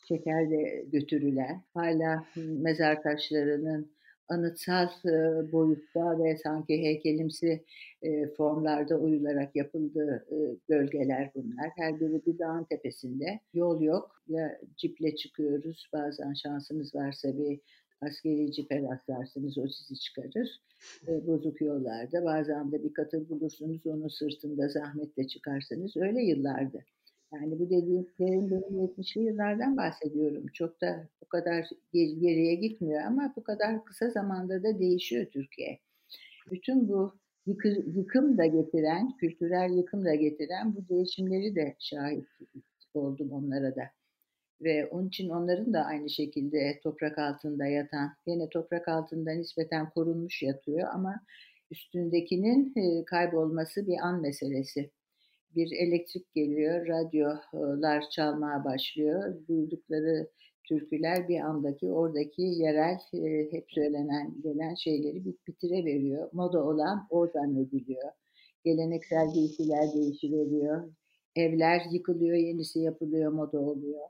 şekerle 0.09 0.85
götürülen, 0.93 1.63
hala 1.75 2.25
mezar 2.37 3.03
taşlarının 3.03 3.95
anıtsal 4.29 4.89
boyutta 5.53 6.25
ve 6.25 6.37
sanki 6.37 6.83
heykelimsi 6.83 7.65
formlarda 8.37 8.99
oyularak 8.99 9.57
yapıldığı 9.57 10.27
bölgeler 10.69 11.31
bunlar. 11.35 11.71
Her 11.77 12.01
biri 12.01 12.27
bir 12.27 12.39
dağın 12.39 12.65
tepesinde. 12.65 13.41
Yol 13.55 13.81
yok. 13.81 14.23
Ya 14.29 14.61
ciple 14.77 15.17
çıkıyoruz. 15.17 15.89
Bazen 15.93 16.33
şansımız 16.33 16.95
varsa 16.95 17.39
bir 17.39 17.61
askeri 18.01 18.53
cipe 18.53 18.83
rastlarsınız 18.83 19.59
o 19.59 19.69
sizi 19.69 20.01
çıkarır. 20.01 20.61
Bozuk 21.27 21.61
yollarda 21.61 22.25
bazen 22.25 22.73
de 22.73 22.85
bir 22.85 22.93
katır 22.95 23.29
bulursunuz 23.29 23.87
onun 23.87 24.09
sırtında 24.09 24.69
zahmetle 24.69 25.27
çıkarsınız. 25.27 25.97
Öyle 25.97 26.23
yıllardı. 26.23 26.85
Yani 27.35 27.59
bu 27.59 27.71
dediklerim 27.71 28.51
benim 28.51 28.81
70'li 28.81 29.21
yıllardan 29.23 29.77
bahsediyorum. 29.77 30.47
Çok 30.53 30.81
da 30.81 31.09
bu 31.23 31.29
kadar 31.29 31.67
geriye 31.93 32.55
gitmiyor 32.55 33.03
ama 33.03 33.33
bu 33.37 33.43
kadar 33.43 33.85
kısa 33.85 34.11
zamanda 34.11 34.63
da 34.63 34.79
değişiyor 34.79 35.27
Türkiye. 35.27 35.79
Bütün 36.51 36.89
bu 36.89 37.15
yıkı, 37.47 37.69
yıkım 37.69 38.39
da 38.39 38.47
getiren, 38.47 39.17
kültürel 39.17 39.77
yıkım 39.77 40.05
da 40.05 40.15
getiren 40.15 40.77
bu 40.77 40.89
değişimleri 40.89 41.55
de 41.55 41.77
şahit 41.79 42.27
oldum 42.95 43.33
onlara 43.33 43.77
da. 43.77 43.83
Ve 44.61 44.87
onun 44.87 45.09
için 45.09 45.29
onların 45.29 45.73
da 45.73 45.85
aynı 45.85 46.11
şekilde 46.11 46.81
toprak 46.83 47.19
altında 47.19 47.67
yatan, 47.67 48.11
yine 48.27 48.49
toprak 48.49 48.89
altında 48.89 49.33
nispeten 49.33 49.91
korunmuş 49.91 50.43
yatıyor 50.43 50.89
ama 50.93 51.21
üstündekinin 51.71 52.75
kaybolması 53.05 53.87
bir 53.87 53.99
an 54.03 54.21
meselesi. 54.21 54.91
Bir 55.57 55.73
elektrik 55.73 56.35
geliyor, 56.35 56.87
radyolar 56.87 58.05
çalmaya 58.11 58.65
başlıyor. 58.65 59.35
Duydukları 59.49 60.29
türküler 60.69 61.29
bir 61.29 61.41
andaki 61.41 61.87
oradaki 61.87 62.43
yerel 62.43 62.99
hep 63.51 63.65
söylenen 63.69 64.35
gelen 64.43 64.75
şeyleri 64.75 65.25
bitire 65.25 65.85
veriyor. 65.85 66.29
Moda 66.33 66.65
olan 66.65 67.07
o 67.11 67.27
zannediliyor. 67.27 68.11
Geleneksel 68.65 69.33
giysiler 69.35 69.95
değişiveriyor. 69.95 70.93
Evler 71.37 71.81
yıkılıyor, 71.93 72.37
yenisi 72.37 72.81
yapılıyor, 72.81 73.33
moda 73.33 73.61
oluyor. 73.61 74.09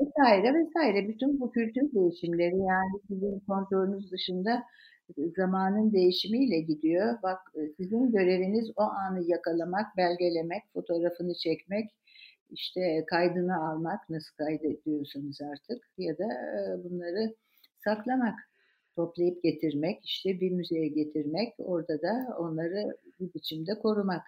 Vesaire 0.00 0.54
vesaire. 0.54 1.08
Bütün 1.08 1.40
bu 1.40 1.50
kültür 1.50 1.92
değişimleri 1.94 2.58
yani 2.58 3.00
sizin 3.08 3.40
kontrolünüz 3.40 4.12
dışında 4.12 4.62
zamanın 5.36 5.92
değişimiyle 5.92 6.60
gidiyor. 6.60 7.18
Bak 7.22 7.38
sizin 7.76 8.10
göreviniz 8.12 8.70
o 8.76 8.82
anı 8.82 9.30
yakalamak, 9.30 9.96
belgelemek, 9.96 10.62
fotoğrafını 10.72 11.34
çekmek, 11.34 11.90
işte 12.50 13.04
kaydını 13.06 13.68
almak, 13.68 14.10
nasıl 14.10 14.36
kaydediyorsanız 14.36 15.40
artık 15.42 15.90
ya 15.98 16.18
da 16.18 16.28
bunları 16.84 17.34
saklamak, 17.84 18.38
toplayıp 18.96 19.42
getirmek, 19.42 20.04
işte 20.04 20.40
bir 20.40 20.50
müzeye 20.50 20.88
getirmek, 20.88 21.54
orada 21.58 22.02
da 22.02 22.36
onları 22.38 22.96
bir 23.20 23.34
biçimde 23.34 23.78
korumak. 23.78 24.22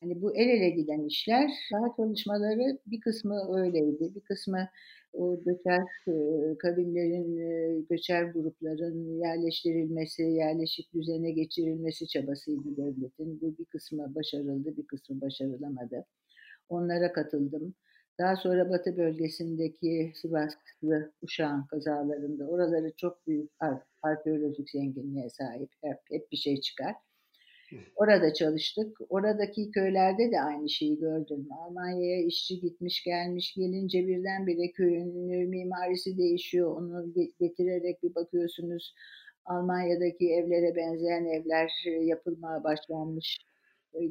Hani 0.00 0.22
bu 0.22 0.36
el 0.36 0.48
ele 0.48 0.70
giden 0.70 1.04
işler, 1.04 1.50
daha 1.72 1.96
çalışmaları 1.96 2.78
bir 2.86 3.00
kısmı 3.00 3.60
öyleydi, 3.60 4.14
bir 4.14 4.20
kısmı 4.20 4.68
o 5.12 5.44
göçer 5.44 5.82
kavimlerin, 6.58 7.86
göçer 7.90 8.24
grupların 8.24 9.18
yerleştirilmesi, 9.18 10.22
yerleşik 10.22 10.94
düzene 10.94 11.30
geçirilmesi 11.30 12.06
çabasıydı 12.08 12.76
devletin. 12.76 13.40
Bu 13.40 13.58
bir 13.58 13.64
kısmı 13.64 14.14
başarıldı, 14.14 14.76
bir 14.76 14.86
kısmı 14.86 15.20
başarılamadı. 15.20 16.04
Onlara 16.68 17.12
katıldım. 17.12 17.74
Daha 18.18 18.36
sonra 18.36 18.70
Batı 18.70 18.96
bölgesindeki 18.96 20.12
Sivaslı 20.14 21.12
Uşağın 21.22 21.66
kazalarında 21.66 22.44
oraları 22.48 22.92
çok 22.96 23.26
büyük 23.26 23.50
arkeolojik 24.02 24.70
zenginliğe 24.70 25.28
sahip. 25.30 25.70
Hep, 25.84 25.98
hep 26.10 26.32
bir 26.32 26.36
şey 26.36 26.60
çıkar. 26.60 26.94
Orada 27.96 28.32
çalıştık. 28.32 28.98
Oradaki 29.08 29.70
köylerde 29.70 30.30
de 30.30 30.40
aynı 30.40 30.68
şeyi 30.70 30.98
gördüm. 30.98 31.48
Almanya'ya 31.50 32.26
işçi 32.26 32.60
gitmiş 32.60 33.04
gelmiş 33.04 33.54
gelince 33.54 34.06
birdenbire 34.06 34.72
köyün 34.72 35.48
mimarisi 35.48 36.18
değişiyor. 36.18 36.76
Onu 36.76 37.14
getirerek 37.40 38.02
bir 38.02 38.14
bakıyorsunuz 38.14 38.94
Almanya'daki 39.44 40.32
evlere 40.32 40.76
benzeyen 40.76 41.24
evler 41.24 41.70
yapılmaya 42.02 42.64
başlanmış 42.64 43.38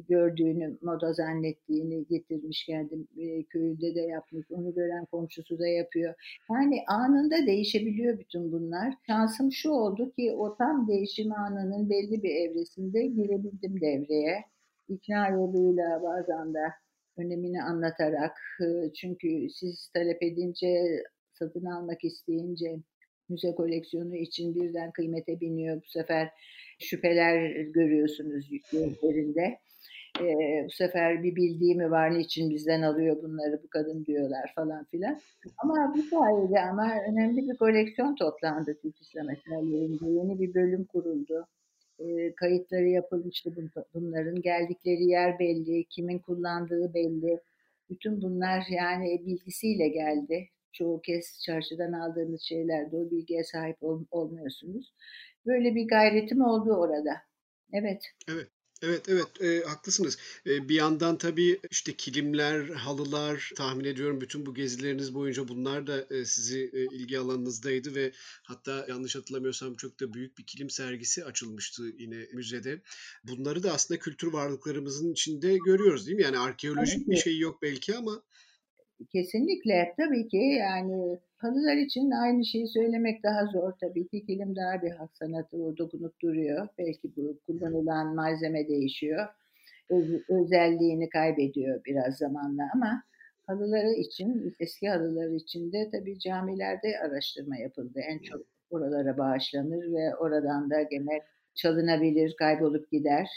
gördüğünü, 0.08 0.78
moda 0.82 1.12
zannettiğini 1.12 2.06
getirmiş 2.06 2.64
kendim 2.64 3.08
e, 3.18 3.42
köyünde 3.42 3.94
de 3.94 4.00
yapmış. 4.00 4.50
Onu 4.50 4.74
gören 4.74 5.04
komşusu 5.04 5.58
da 5.58 5.66
yapıyor. 5.66 6.14
Yani 6.50 6.84
anında 6.88 7.46
değişebiliyor 7.46 8.18
bütün 8.18 8.52
bunlar. 8.52 8.94
Şansım 9.06 9.52
şu 9.52 9.70
oldu 9.70 10.12
ki 10.12 10.32
o 10.32 10.56
tam 10.56 10.88
değişim 10.88 11.32
anının 11.32 11.90
belli 11.90 12.22
bir 12.22 12.34
evresinde 12.34 13.06
girebildim 13.06 13.80
devreye. 13.80 14.44
İkna 14.88 15.28
yoluyla 15.28 16.02
bazen 16.02 16.54
de 16.54 16.72
önemini 17.16 17.62
anlatarak 17.62 18.36
çünkü 18.94 19.50
siz 19.50 19.88
talep 19.94 20.22
edince 20.22 21.02
satın 21.32 21.64
almak 21.64 22.04
isteyince 22.04 22.76
müze 23.28 23.54
koleksiyonu 23.54 24.16
için 24.16 24.54
birden 24.54 24.90
kıymete 24.90 25.40
biniyor. 25.40 25.76
Bu 25.76 25.88
sefer 25.88 26.30
şüpheler 26.78 27.50
görüyorsunuz 27.60 28.50
gözlerinde. 28.72 29.58
E, 30.20 30.64
bu 30.66 30.70
sefer 30.70 31.22
bir 31.22 31.36
bildiği 31.36 31.90
var 31.90 32.18
niçin 32.18 32.50
bizden 32.50 32.82
alıyor 32.82 33.22
bunları 33.22 33.60
bu 33.62 33.68
kadın 33.68 34.04
diyorlar 34.04 34.52
falan 34.54 34.84
filan. 34.84 35.20
Ama 35.58 35.94
bu 35.96 36.02
sayede 36.02 36.60
ama 36.60 36.94
önemli 37.08 37.48
bir 37.48 37.56
koleksiyon 37.56 38.14
toplandı 38.14 38.78
Türk 38.82 39.00
İslam 39.00 39.30
eserlerinde. 39.30 40.10
Yeni 40.10 40.40
bir 40.40 40.54
bölüm 40.54 40.84
kuruldu. 40.84 41.46
E, 41.98 42.34
kayıtları 42.34 42.88
yapılmıştı 42.88 43.54
bunların. 43.94 44.42
Geldikleri 44.42 45.04
yer 45.04 45.38
belli, 45.38 45.84
kimin 45.84 46.18
kullandığı 46.18 46.94
belli. 46.94 47.40
Bütün 47.90 48.22
bunlar 48.22 48.64
yani 48.70 49.22
bilgisiyle 49.26 49.88
geldi. 49.88 50.48
Çoğu 50.72 51.00
kez 51.00 51.42
çarşıdan 51.46 51.92
aldığınız 51.92 52.42
şeylerde 52.42 52.96
o 52.96 53.10
bilgiye 53.10 53.44
sahip 53.44 53.82
ol, 53.82 54.04
olmuyorsunuz. 54.10 54.94
Böyle 55.46 55.74
bir 55.74 55.88
gayretim 55.88 56.40
oldu 56.40 56.72
orada. 56.72 57.16
Evet. 57.72 58.02
Evet. 58.28 58.48
Evet, 58.82 59.08
evet, 59.08 59.26
eee, 59.40 59.62
haklısınız. 59.64 60.18
Eee, 60.46 60.68
bir 60.68 60.74
yandan 60.74 61.18
tabii, 61.18 61.60
işte, 61.70 61.96
kilimler, 61.96 62.68
halılar, 62.68 63.52
tahmin 63.56 63.84
ediyorum 63.84 64.20
bütün 64.20 64.46
bu 64.46 64.54
gezileriniz 64.54 65.14
boyunca 65.14 65.48
bunlar 65.48 65.86
da, 65.86 66.06
eee, 66.10 66.24
sizi, 66.24 66.70
eee, 66.72 66.84
ilgi 66.84 67.18
alanınızdaydı 67.18 67.94
ve 67.94 68.12
hatta 68.42 68.86
yanlış 68.88 69.16
hatırlamıyorsam 69.16 69.74
çok 69.74 70.00
da 70.00 70.12
büyük 70.12 70.38
bir 70.38 70.46
kilim 70.46 70.70
sergisi 70.70 71.24
açılmıştı 71.24 71.82
yine 71.98 72.26
müzede. 72.32 72.82
Bunları 73.24 73.62
da 73.62 73.72
aslında 73.72 73.98
kültür 74.00 74.32
varlıklarımızın 74.32 75.12
içinde 75.12 75.58
görüyoruz, 75.58 76.06
değil 76.06 76.16
mi? 76.16 76.22
Yani 76.22 76.38
arkeolojik 76.38 77.10
bir 77.10 77.16
şey 77.16 77.38
yok 77.38 77.62
belki 77.62 77.96
ama 77.96 78.22
Kesinlikle. 79.12 79.94
Tabii 79.96 80.28
ki 80.28 80.36
yani 80.36 81.18
halılar 81.40 81.76
için 81.76 82.10
aynı 82.10 82.44
şeyi 82.44 82.68
söylemek 82.68 83.22
daha 83.22 83.46
zor 83.46 83.72
tabii 83.80 84.08
ki. 84.08 84.26
Kilim 84.26 84.56
daha 84.56 84.82
bir 84.82 84.90
halk 84.90 85.16
sanatı, 85.16 85.76
dokunup 85.78 86.20
duruyor. 86.22 86.68
Belki 86.78 87.16
bu 87.16 87.38
kullanılan 87.46 88.14
malzeme 88.14 88.68
değişiyor. 88.68 89.26
Öz, 89.90 90.22
özelliğini 90.28 91.08
kaybediyor 91.08 91.84
biraz 91.84 92.16
zamanla 92.16 92.62
ama 92.74 93.02
halıları 93.46 93.92
için, 93.92 94.54
eski 94.60 94.88
halılar 94.88 95.30
için 95.30 95.72
de 95.72 95.90
tabii 95.92 96.18
camilerde 96.18 96.98
araştırma 97.04 97.56
yapıldı. 97.56 98.00
En 98.00 98.18
çok 98.18 98.42
oralara 98.70 99.18
bağışlanır 99.18 99.92
ve 99.92 100.16
oradan 100.16 100.70
da 100.70 100.82
gene 100.82 101.20
çalınabilir, 101.54 102.36
kaybolup 102.36 102.90
gider. 102.90 103.28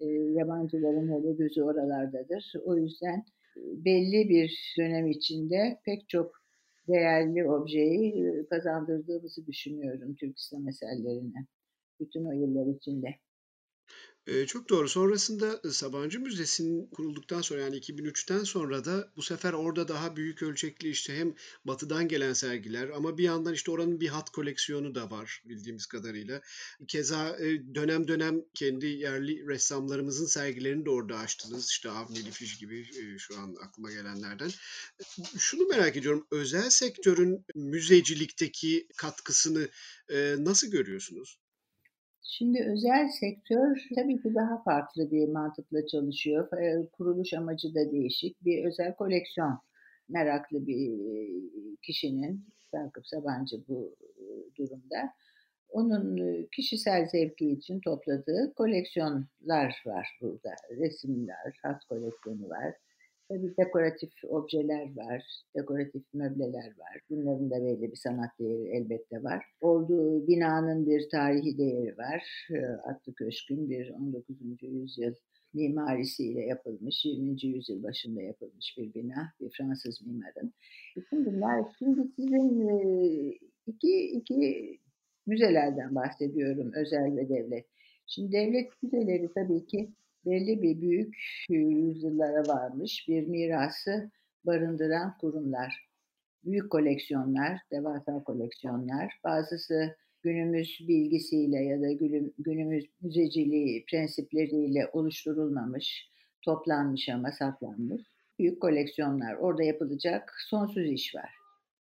E, 0.00 0.06
yabancıların 0.10 1.08
hele 1.08 1.32
gözü 1.32 1.62
oralardadır. 1.62 2.52
O 2.64 2.76
yüzden 2.76 3.24
belli 3.56 4.28
bir 4.28 4.74
dönem 4.78 5.06
içinde 5.06 5.80
pek 5.84 6.08
çok 6.08 6.39
değerli 6.88 7.50
objeyi 7.50 8.46
kazandırdığımızı 8.50 9.46
düşünüyorum 9.46 10.14
Türk 10.14 10.38
İslam 10.38 10.68
eserlerine. 10.68 11.46
Bütün 12.00 12.24
o 12.24 12.32
yıllar 12.32 12.76
içinde. 12.76 13.08
Çok 14.46 14.68
doğru. 14.68 14.88
Sonrasında, 14.88 15.60
Sabancı 15.72 16.20
Müzesi'nin 16.20 16.86
kurulduktan 16.86 17.40
sonra, 17.40 17.60
yani 17.60 17.76
2003'ten 17.76 18.44
sonra 18.44 18.84
da 18.84 19.12
bu 19.16 19.22
sefer 19.22 19.52
orada 19.52 19.88
daha 19.88 20.16
büyük 20.16 20.42
ölçekli, 20.42 20.88
işte, 20.88 21.16
hem 21.16 21.34
Batı'dan 21.64 22.08
gelen 22.08 22.32
sergiler 22.32 22.88
ama 22.88 23.18
bir 23.18 23.24
yandan, 23.24 23.54
işte, 23.54 23.70
oranın 23.70 24.00
bir 24.00 24.08
hat 24.08 24.30
koleksiyonu 24.30 24.94
da 24.94 25.10
var 25.10 25.42
bildiğimiz 25.44 25.86
kadarıyla. 25.86 26.40
Keza, 26.88 27.38
dönem 27.74 28.08
dönem 28.08 28.40
kendi 28.54 28.86
yerli 28.86 29.46
ressamlarımızın 29.46 30.26
sergilerini 30.26 30.84
de 30.84 30.90
orada 30.90 31.18
açtınız. 31.18 31.70
İşte, 31.70 31.90
Avni 31.90 32.24
Lifiş 32.24 32.58
gibi, 32.58 32.86
şu 33.18 33.38
an 33.38 33.56
aklıma 33.64 33.90
gelenlerden. 33.90 34.50
Şunu 35.38 35.66
merak 35.66 35.96
ediyorum, 35.96 36.26
özel 36.30 36.70
sektörün 36.70 37.44
müzecilikteki 37.54 38.88
katkısını, 38.96 39.68
nasıl 40.38 40.70
görüyorsunuz? 40.70 41.38
Şimdi 42.32 42.64
özel 42.64 43.08
sektör 43.08 43.88
tabii 43.94 44.22
ki 44.22 44.34
daha 44.34 44.62
farklı 44.62 45.10
bir 45.10 45.28
mantıkla 45.28 45.86
çalışıyor. 45.86 46.48
kuruluş 46.92 47.32
amacı 47.32 47.74
da 47.74 47.92
değişik. 47.92 48.44
Bir 48.44 48.64
özel 48.64 48.94
koleksiyon 48.94 49.58
meraklı 50.08 50.66
bir 50.66 51.00
kişinin, 51.82 52.44
Sakıp 52.70 53.06
Sabancı 53.06 53.56
bu 53.68 53.96
durumda, 54.58 55.12
onun 55.68 56.18
kişisel 56.52 57.08
zevki 57.08 57.50
için 57.50 57.80
topladığı 57.80 58.54
koleksiyonlar 58.56 59.82
var 59.86 60.18
burada. 60.20 60.54
Resimler, 60.70 61.58
hat 61.62 61.84
koleksiyonu 61.84 62.48
var. 62.48 62.74
Tabii 63.30 63.56
dekoratif 63.56 64.10
objeler 64.28 64.96
var, 64.96 65.22
dekoratif 65.56 66.02
möbleler 66.14 66.74
var. 66.78 67.00
Bunların 67.10 67.50
da 67.50 67.64
belli 67.64 67.90
bir 67.90 67.96
sanat 67.96 68.38
değeri 68.38 68.68
elbette 68.68 69.22
var. 69.22 69.44
Olduğu 69.60 70.26
binanın 70.26 70.86
bir 70.86 71.08
tarihi 71.08 71.58
değeri 71.58 71.98
var. 71.98 72.48
Atlı 72.84 73.14
Köşk'ün 73.14 73.70
bir 73.70 73.90
19. 73.90 74.36
yüzyıl 74.62 75.14
mimarisiyle 75.54 76.40
yapılmış, 76.40 77.04
20. 77.04 77.46
yüzyıl 77.46 77.82
başında 77.82 78.22
yapılmış 78.22 78.78
bir 78.78 78.94
bina, 78.94 79.32
bir 79.40 79.50
Fransız 79.50 80.06
mimarın. 80.06 80.52
Bütün 80.96 81.26
bunlar 81.26 81.64
şimdi 81.78 82.08
sizin 82.16 82.70
iki, 83.66 84.10
iki 84.10 84.78
müzelerden 85.26 85.94
bahsediyorum, 85.94 86.72
özel 86.74 87.16
ve 87.16 87.28
devlet. 87.28 87.66
Şimdi 88.06 88.32
devlet 88.32 88.82
müzeleri 88.82 89.28
tabii 89.34 89.66
ki 89.66 89.90
belli 90.26 90.62
bir 90.62 90.80
büyük 90.80 91.14
yüzyıllara 91.48 92.48
varmış 92.48 93.04
bir 93.08 93.26
mirası 93.26 94.10
barındıran 94.46 95.18
kurumlar. 95.18 95.88
Büyük 96.44 96.70
koleksiyonlar, 96.70 97.58
devasa 97.72 98.24
koleksiyonlar, 98.24 99.20
bazısı 99.24 99.96
günümüz 100.22 100.78
bilgisiyle 100.88 101.64
ya 101.64 101.82
da 101.82 101.92
günümüz 102.38 102.84
müzeciliği 103.00 103.84
prensipleriyle 103.84 104.88
oluşturulmamış, 104.92 106.10
toplanmış 106.42 107.08
ama 107.08 107.32
saklanmış 107.32 108.02
büyük 108.40 108.60
koleksiyonlar. 108.62 109.34
Orada 109.34 109.62
yapılacak 109.62 110.34
sonsuz 110.48 110.86
iş 110.86 111.14
var. 111.14 111.30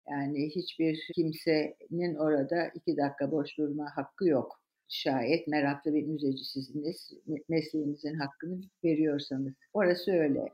Yani 0.09 0.49
hiçbir 0.55 1.09
kimsenin 1.15 2.15
orada 2.15 2.67
iki 2.75 2.97
dakika 2.97 3.31
boş 3.31 3.57
durma 3.57 3.85
hakkı 3.95 4.27
yok. 4.27 4.61
Şayet 4.89 5.47
meraklı 5.47 5.93
bir 5.93 6.03
müzecisiniz, 6.03 7.13
mesleğinizin 7.49 8.13
hakkını 8.13 8.61
veriyorsanız. 8.83 9.53
Orası 9.73 10.11
öyle. 10.11 10.49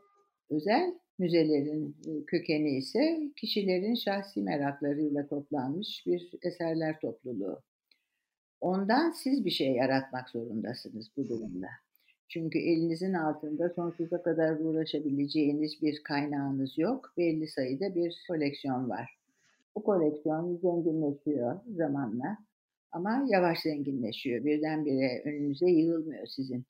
Özel 0.50 0.94
müzelerin 1.20 1.96
kökeni 2.28 2.78
ise 2.78 3.32
kişilerin 3.36 3.96
şahsi 3.96 4.42
meraklarıyla 4.42 5.28
toplanmış 5.28 6.04
bir 6.06 6.32
eserler 6.42 7.00
topluluğu. 7.00 7.62
Ondan 8.62 9.12
siz 9.12 9.46
bir 9.46 9.52
şey 9.52 9.72
yaratmak 9.72 10.30
zorundasınız 10.30 11.10
bu 11.18 11.28
durumda. 11.28 11.68
Çünkü 12.28 12.60
elinizin 12.60 13.14
altında 13.14 13.70
sonsuza 13.70 14.24
kadar 14.24 14.60
uğraşabileceğiniz 14.60 15.82
bir 15.82 16.04
kaynağınız 16.04 16.78
yok. 16.78 17.14
Belli 17.18 17.48
sayıda 17.48 17.96
bir 17.96 18.24
koleksiyon 18.28 18.90
var. 18.90 19.18
Bu 19.76 19.84
koleksiyon 19.84 20.58
zenginleşiyor 20.58 21.60
zamanla 21.78 22.38
ama 22.94 23.26
yavaş 23.30 23.62
zenginleşiyor. 23.62 24.46
Birdenbire 24.46 25.22
önünüze 25.26 25.70
yığılmıyor 25.70 26.28
sizin 26.28 26.66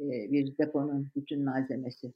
bir 0.00 0.58
deponun 0.58 1.08
bütün 1.16 1.44
malzemesi. 1.44 2.12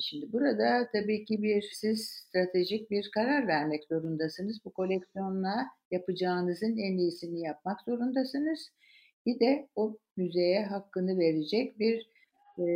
Şimdi 0.00 0.32
burada 0.32 0.88
tabii 0.92 1.24
ki 1.24 1.42
bir 1.42 1.62
siz 1.72 2.08
stratejik 2.08 2.90
bir 2.90 3.10
karar 3.14 3.46
vermek 3.46 3.84
zorundasınız. 3.84 4.64
Bu 4.64 4.70
koleksiyonla 4.70 5.66
yapacağınızın 5.90 6.76
en 6.76 6.98
iyisini 6.98 7.40
yapmak 7.40 7.80
zorundasınız. 7.80 8.70
Bir 9.26 9.40
de 9.40 9.68
o 9.76 9.98
müzeye 10.16 10.66
hakkını 10.66 11.18
verecek 11.18 11.78
bir 11.78 12.10
e, 12.58 12.66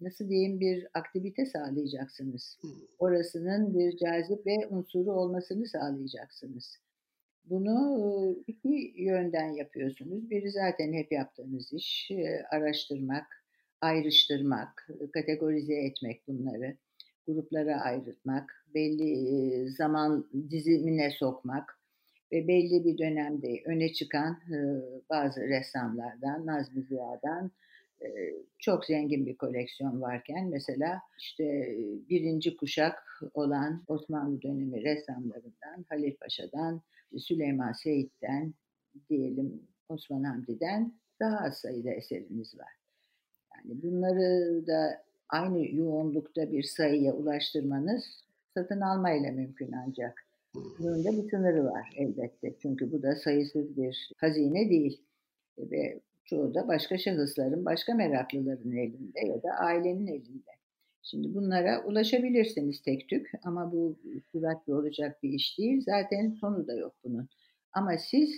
nasıl 0.00 0.28
diyeyim 0.28 0.60
bir 0.60 0.86
aktivite 0.94 1.46
sağlayacaksınız. 1.46 2.58
Orasının 2.98 3.78
bir 3.78 3.96
cazibe 3.96 4.66
unsuru 4.70 5.12
olmasını 5.12 5.66
sağlayacaksınız. 5.66 6.78
Bunu 7.50 8.36
iki 8.46 8.92
yönden 8.96 9.52
yapıyorsunuz. 9.52 10.30
Biri 10.30 10.50
zaten 10.50 10.92
hep 10.92 11.12
yaptığınız 11.12 11.72
iş, 11.72 12.10
araştırmak, 12.50 13.26
ayrıştırmak, 13.80 14.88
kategorize 15.12 15.74
etmek 15.74 16.28
bunları, 16.28 16.76
gruplara 17.26 17.80
ayrıtmak, 17.80 18.66
belli 18.74 19.70
zaman 19.70 20.30
dizimine 20.50 21.10
sokmak 21.10 21.80
ve 22.32 22.48
belli 22.48 22.84
bir 22.84 22.98
dönemde 22.98 23.62
öne 23.64 23.92
çıkan 23.92 24.38
bazı 25.10 25.40
ressamlardan, 25.40 26.46
Nazmi 26.46 26.82
Ziya'dan 26.82 27.50
çok 28.58 28.84
zengin 28.84 29.26
bir 29.26 29.36
koleksiyon 29.36 30.00
varken 30.00 30.48
mesela 30.48 31.00
işte 31.18 31.76
birinci 32.10 32.56
kuşak 32.56 33.22
olan 33.34 33.84
Osmanlı 33.86 34.42
dönemi 34.42 34.84
ressamlarından 34.84 35.84
Halil 35.88 36.16
Paşa'dan, 36.16 36.82
Süleyman 37.16 37.72
Seyit'ten 37.72 38.54
diyelim 39.10 39.62
Osman 39.88 40.24
Hamdi'den 40.24 40.92
daha 41.20 41.38
az 41.38 41.58
sayıda 41.58 41.90
eseriniz 41.90 42.58
var. 42.58 42.72
Yani 43.54 43.82
bunları 43.82 44.66
da 44.66 45.04
aynı 45.28 45.76
yoğunlukta 45.76 46.52
bir 46.52 46.62
sayıya 46.62 47.14
ulaştırmanız 47.14 48.24
satın 48.54 48.80
almayla 48.80 49.32
mümkün 49.32 49.72
ancak. 49.72 50.24
Bunun 50.54 51.04
da 51.04 51.12
bir 51.12 51.30
sınırı 51.30 51.64
var 51.64 51.90
elbette. 51.96 52.54
Çünkü 52.62 52.92
bu 52.92 53.02
da 53.02 53.16
sayısız 53.16 53.76
bir 53.76 54.12
hazine 54.16 54.70
değil. 54.70 55.02
Ve 55.58 56.00
çoğu 56.28 56.54
da 56.54 56.68
başka 56.68 56.98
şahısların, 56.98 57.64
başka 57.64 57.94
meraklıların 57.94 58.72
elinde 58.72 59.20
ya 59.26 59.42
da 59.42 59.48
ailenin 59.50 60.06
elinde. 60.06 60.50
Şimdi 61.02 61.34
bunlara 61.34 61.84
ulaşabilirsiniz 61.84 62.82
tek 62.82 63.08
tük 63.08 63.30
ama 63.44 63.72
bu 63.72 63.98
süratli 64.32 64.74
olacak 64.74 65.22
bir 65.22 65.30
iş 65.30 65.58
değil. 65.58 65.82
Zaten 65.84 66.30
sonu 66.30 66.66
da 66.66 66.74
yok 66.74 66.94
bunun. 67.04 67.28
Ama 67.72 67.98
siz 67.98 68.30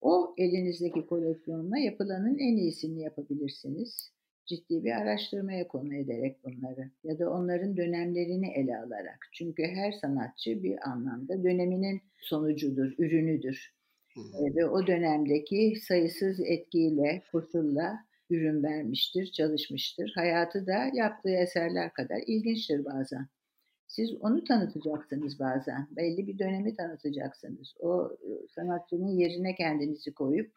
o 0.00 0.34
elinizdeki 0.38 1.06
koleksiyonla 1.06 1.78
yapılanın 1.78 2.38
en 2.38 2.56
iyisini 2.56 3.02
yapabilirsiniz 3.02 4.12
ciddi 4.46 4.84
bir 4.84 4.92
araştırmaya 4.92 5.68
konu 5.68 5.94
ederek 5.94 6.44
bunları 6.44 6.90
ya 7.04 7.18
da 7.18 7.30
onların 7.30 7.76
dönemlerini 7.76 8.52
ele 8.52 8.78
alarak. 8.78 9.28
Çünkü 9.32 9.62
her 9.62 9.92
sanatçı 9.92 10.62
bir 10.62 10.90
anlamda 10.90 11.44
döneminin 11.44 12.00
sonucudur, 12.18 12.94
ürünüdür. 12.98 13.74
Hı 14.14 14.54
Ve 14.56 14.66
o 14.66 14.86
dönemdeki 14.86 15.74
sayısız 15.88 16.40
etkiyle, 16.40 17.22
koşulla 17.32 17.98
ürün 18.30 18.62
vermiştir, 18.62 19.32
çalışmıştır. 19.32 20.12
Hayatı 20.14 20.66
da 20.66 20.90
yaptığı 20.94 21.30
eserler 21.30 21.92
kadar 21.92 22.22
ilginçtir 22.26 22.84
bazen. 22.84 23.28
Siz 23.86 24.14
onu 24.20 24.44
tanıtacaksınız 24.44 25.38
bazen. 25.38 25.88
Belli 25.90 26.26
bir 26.26 26.38
dönemi 26.38 26.76
tanıtacaksınız. 26.76 27.74
O 27.80 28.16
sanatçının 28.54 29.18
yerine 29.18 29.54
kendinizi 29.54 30.14
koyup 30.14 30.52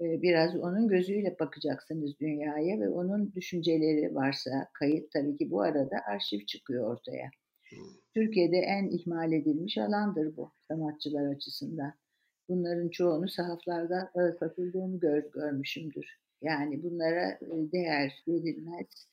biraz 0.00 0.56
onun 0.56 0.88
gözüyle 0.88 1.36
bakacaksınız 1.40 2.20
dünyaya 2.20 2.80
ve 2.80 2.88
onun 2.88 3.32
düşünceleri 3.32 4.14
varsa 4.14 4.68
kayıt 4.74 5.12
tabii 5.12 5.36
ki 5.36 5.50
bu 5.50 5.62
arada 5.62 5.96
arşiv 6.06 6.40
çıkıyor 6.46 6.90
ortaya. 6.90 7.30
Türkiye'de 8.14 8.56
en 8.56 8.88
ihmal 8.90 9.32
edilmiş 9.32 9.78
alandır 9.78 10.36
bu 10.36 10.52
sanatçılar 10.68 11.34
açısından. 11.34 11.94
Bunların 12.48 12.88
çoğunu 12.88 13.28
sahaflarda 13.28 14.10
satıldığını 14.40 15.00
gör, 15.00 15.24
görmüşümdür. 15.32 16.06
Yani 16.42 16.82
bunlara 16.82 17.38
değer 17.72 18.22
verilmez. 18.28 19.08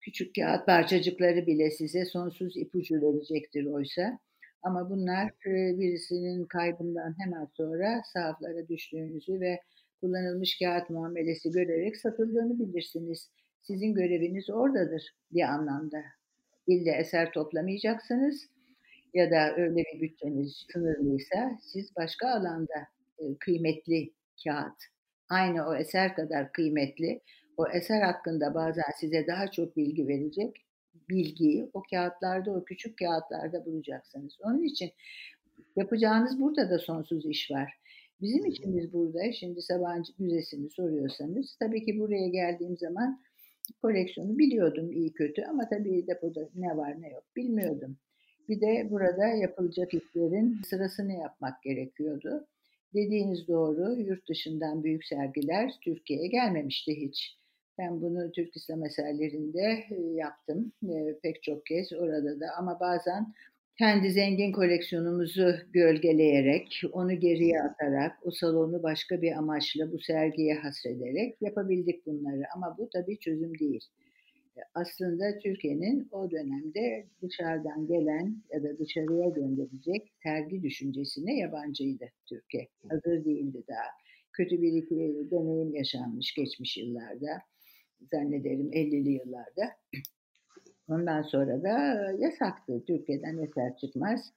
Küçük 0.00 0.34
kağıt 0.34 0.66
parçacıkları 0.66 1.46
bile 1.46 1.70
size 1.70 2.04
sonsuz 2.04 2.56
ipucu 2.56 2.94
verecektir 3.02 3.66
oysa. 3.66 4.18
Ama 4.62 4.90
bunlar 4.90 5.32
birisinin 5.46 6.44
kaybından 6.44 7.14
hemen 7.18 7.44
sonra 7.44 8.02
sahaflara 8.12 8.68
düştüğünüzü 8.68 9.40
ve 9.40 9.60
kullanılmış 10.00 10.58
kağıt 10.58 10.90
muamelesi 10.90 11.50
görerek 11.50 11.96
satıldığını 11.96 12.58
bilirsiniz. 12.58 13.30
Sizin 13.62 13.94
göreviniz 13.94 14.50
oradadır 14.50 15.14
bir 15.32 15.42
anlamda. 15.42 16.02
İlle 16.66 16.92
eser 16.92 17.32
toplamayacaksınız 17.32 18.48
ya 19.14 19.30
da 19.30 19.56
öyle 19.56 19.76
bir 19.76 20.00
bütçeniz 20.00 20.66
sınırlıysa 20.72 21.58
siz 21.62 21.96
başka 21.96 22.28
alanda 22.28 22.88
e, 23.18 23.34
kıymetli 23.38 24.12
kağıt, 24.44 24.82
aynı 25.30 25.68
o 25.68 25.74
eser 25.74 26.14
kadar 26.14 26.52
kıymetli, 26.52 27.20
o 27.56 27.68
eser 27.68 28.02
hakkında 28.02 28.54
bazen 28.54 28.90
size 29.00 29.26
daha 29.26 29.50
çok 29.50 29.76
bilgi 29.76 30.08
verecek 30.08 30.68
bilgiyi 31.08 31.70
o 31.72 31.82
kağıtlarda, 31.90 32.50
o 32.50 32.64
küçük 32.64 32.98
kağıtlarda 32.98 33.66
bulacaksınız. 33.66 34.38
Onun 34.42 34.62
için 34.62 34.90
yapacağınız 35.76 36.40
burada 36.40 36.70
da 36.70 36.78
sonsuz 36.78 37.26
iş 37.26 37.50
var. 37.50 37.72
Bizim 38.20 38.46
için 38.46 38.76
biz 38.76 38.92
burada 38.92 39.32
şimdi 39.32 39.62
Sabancı 39.62 40.12
Müzesi'ni 40.18 40.70
soruyorsanız 40.70 41.56
tabii 41.60 41.84
ki 41.84 41.98
buraya 41.98 42.28
geldiğim 42.28 42.76
zaman 42.76 43.22
koleksiyonu 43.82 44.38
biliyordum 44.38 44.92
iyi 44.92 45.12
kötü 45.12 45.42
ama 45.42 45.68
tabii 45.68 46.06
depoda 46.06 46.48
ne 46.54 46.76
var 46.76 47.02
ne 47.02 47.08
yok 47.08 47.24
bilmiyordum. 47.36 47.96
Bir 48.48 48.60
de 48.60 48.88
burada 48.90 49.26
yapılacak 49.26 49.94
işlerin 49.94 50.60
sırasını 50.66 51.12
yapmak 51.12 51.62
gerekiyordu. 51.62 52.46
Dediğiniz 52.94 53.48
doğru 53.48 54.00
yurt 54.00 54.28
dışından 54.28 54.84
büyük 54.84 55.04
sergiler 55.04 55.72
Türkiye'ye 55.84 56.26
gelmemişti 56.26 57.00
hiç. 57.00 57.38
Ben 57.78 58.02
bunu 58.02 58.32
Türk 58.32 58.56
İslam 58.56 58.84
eserlerinde 58.84 59.84
yaptım 60.14 60.72
pek 61.22 61.42
çok 61.42 61.66
kez 61.66 61.92
orada 61.92 62.40
da 62.40 62.46
ama 62.58 62.80
bazen 62.80 63.34
kendi 63.78 64.10
zengin 64.10 64.52
koleksiyonumuzu 64.52 65.54
gölgeleyerek, 65.72 66.82
onu 66.92 67.20
geriye 67.20 67.62
atarak, 67.62 68.12
o 68.22 68.30
salonu 68.30 68.82
başka 68.82 69.22
bir 69.22 69.32
amaçla 69.32 69.92
bu 69.92 69.98
sergiye 69.98 70.54
hasrederek 70.54 71.36
yapabildik 71.42 72.06
bunları. 72.06 72.42
Ama 72.56 72.76
bu 72.78 72.88
tabii 72.92 73.18
çözüm 73.18 73.58
değil. 73.58 73.84
Aslında 74.74 75.38
Türkiye'nin 75.38 76.08
o 76.12 76.30
dönemde 76.30 77.06
dışarıdan 77.22 77.86
gelen 77.86 78.42
ya 78.52 78.62
da 78.62 78.78
dışarıya 78.78 79.28
gönderecek 79.28 80.12
sergi 80.22 80.62
düşüncesine 80.62 81.36
yabancıydı 81.36 82.04
Türkiye. 82.28 82.68
Hazır 82.88 83.24
değildi 83.24 83.62
daha. 83.68 83.86
Kötü 84.32 84.62
bir 84.62 84.72
iki 84.72 84.96
deneyim 85.30 85.74
yaşanmış 85.74 86.34
geçmiş 86.34 86.76
yıllarda. 86.76 87.42
zannederim 88.10 88.70
50'li 88.72 89.10
yıllarda. 89.10 89.72
Ondan 90.88 91.22
sonra 91.22 91.62
da 91.62 91.72
yasaktı. 92.18 92.84
Türkiye'den 92.86 93.38
eser 93.38 93.76
çıkmaz. 93.76 94.32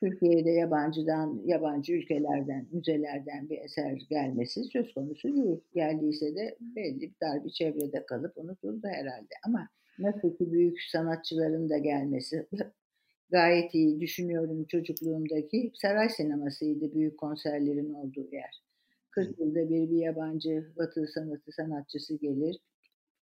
Türkiye'de 0.00 0.50
yabancıdan, 0.50 1.42
yabancı 1.44 1.92
ülkelerden, 1.92 2.66
müzelerden 2.72 3.48
bir 3.48 3.58
eser 3.58 3.92
gelmesi 4.10 4.64
söz 4.64 4.94
konusu 4.94 5.28
değil. 5.36 5.60
Geldiyse 5.74 6.34
de 6.34 6.56
belli 6.60 7.00
bir 7.00 7.14
dar 7.22 7.44
bir 7.44 7.50
çevrede 7.50 8.06
kalıp 8.06 8.38
unutuldu 8.38 8.86
herhalde. 8.86 9.34
Ama 9.46 9.68
nasıl 9.98 10.36
ki 10.36 10.52
büyük 10.52 10.82
sanatçıların 10.92 11.68
da 11.68 11.78
gelmesi 11.78 12.46
gayet 13.30 13.74
iyi 13.74 14.00
düşünüyorum 14.00 14.64
çocukluğumdaki 14.64 15.72
saray 15.74 16.08
sinemasıydı 16.08 16.94
büyük 16.94 17.18
konserlerin 17.18 17.94
olduğu 17.94 18.28
yer. 18.32 18.62
40 19.10 19.40
yılda 19.40 19.68
bir 19.68 19.90
bir 19.90 19.96
yabancı 19.96 20.72
batı 20.76 21.06
sanatı 21.14 21.52
sanatçısı 21.52 22.14
gelir. 22.14 22.56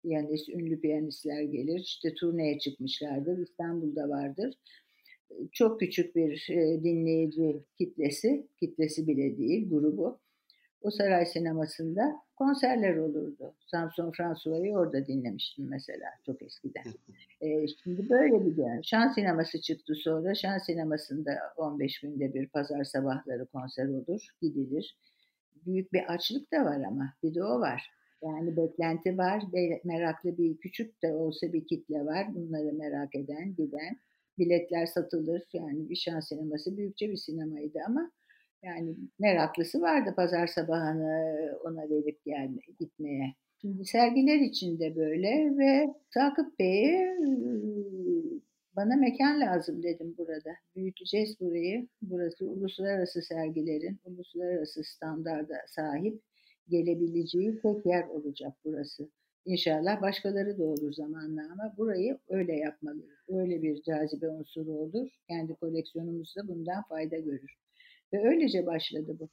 Piyanist, 0.03 0.49
ünlü 0.49 0.81
piyanistler 0.81 1.43
gelir. 1.43 1.81
İşte 1.81 2.15
turneye 2.15 2.59
çıkmışlardır. 2.59 3.39
İstanbul'da 3.39 4.09
vardır. 4.09 4.55
Çok 5.53 5.81
küçük 5.81 6.17
bir 6.17 6.47
dinleyici 6.85 7.63
kitlesi, 7.79 8.47
kitlesi 8.61 9.07
bile 9.07 9.39
değil 9.39 9.71
grubu. 9.71 10.19
O 10.83 10.91
saray 10.91 11.27
sinemasında 11.27 12.23
konserler 12.37 12.97
olurdu. 12.97 13.55
Samson 13.67 14.11
François'ı 14.11 14.73
orada 14.73 15.07
dinlemiştim 15.07 15.69
mesela 15.69 16.09
çok 16.27 16.43
eskiden. 16.43 16.85
E, 17.41 17.67
şimdi 17.69 18.09
böyle 18.09 18.47
bir 18.47 18.57
dönem. 18.57 18.85
Şan 18.85 19.09
sineması 19.09 19.61
çıktı 19.61 19.95
sonra. 19.95 20.35
Şan 20.35 20.59
sinemasında 20.59 21.31
15 21.57 22.01
günde 22.01 22.35
bir 22.35 22.49
pazar 22.49 22.85
sabahları 22.85 23.47
konser 23.47 23.89
olur, 23.89 24.29
gidilir. 24.43 24.97
Büyük 25.67 25.93
bir 25.93 26.13
açlık 26.13 26.53
da 26.53 26.65
var 26.65 26.81
ama 26.87 27.15
bir 27.23 27.35
de 27.35 27.45
o 27.45 27.61
var. 27.61 27.91
Yani 28.23 28.57
beklenti 28.57 29.19
var, 29.19 29.43
meraklı 29.85 30.39
bir 30.39 30.57
küçük 30.57 31.03
de 31.03 31.13
olsa 31.13 31.53
bir 31.53 31.67
kitle 31.67 32.05
var. 32.05 32.35
Bunları 32.35 32.73
merak 32.73 33.15
eden, 33.15 33.55
giden. 33.55 33.99
Biletler 34.39 34.87
satılır. 34.87 35.43
Yani 35.53 35.91
bir 35.91 35.97
şan 35.97 36.21
sineması 36.21 36.77
büyükçe 36.77 37.11
bir 37.11 37.17
sinemaydı 37.17 37.79
ama 37.89 38.11
yani 38.63 38.97
meraklısı 39.19 39.81
vardı 39.81 40.13
pazar 40.17 40.47
sabahını 40.47 41.59
ona 41.65 41.91
verip 41.91 42.25
gelme, 42.25 42.61
gitmeye. 42.79 43.35
Şimdi 43.61 43.85
sergiler 43.85 44.41
içinde 44.41 44.97
böyle 44.97 45.59
ve 45.59 45.95
Sakıp 46.15 46.59
Bey'e 46.59 47.19
bana 48.77 48.97
mekan 48.97 49.41
lazım 49.41 49.83
dedim 49.83 50.15
burada. 50.19 50.51
Büyüteceğiz 50.77 51.41
burayı. 51.41 51.89
Burası 52.03 52.47
uluslararası 52.47 53.23
sergilerin 53.23 53.99
uluslararası 54.05 54.85
standarda 54.85 55.55
sahip 55.67 56.23
gelebileceği 56.69 57.61
tek 57.63 57.87
yer 57.87 58.09
olacak 58.09 58.53
burası. 58.65 59.09
İnşallah 59.45 60.03
başkaları 60.03 60.59
da 60.59 60.65
olur 60.65 60.93
zamanla 60.93 61.43
ama 61.53 61.75
burayı 61.79 62.19
öyle 62.29 62.57
yapmalıyız. 62.57 63.19
Öyle 63.29 63.63
bir 63.63 63.83
cazibe 63.83 64.29
unsuru 64.29 64.71
olur. 64.71 65.09
Kendi 65.29 65.55
koleksiyonumuz 65.55 66.37
da 66.37 66.49
bundan 66.49 66.83
fayda 66.83 67.19
görür. 67.19 67.55
Ve 68.13 68.29
öylece 68.29 68.67
başladı 68.67 69.17
bu. 69.21 69.29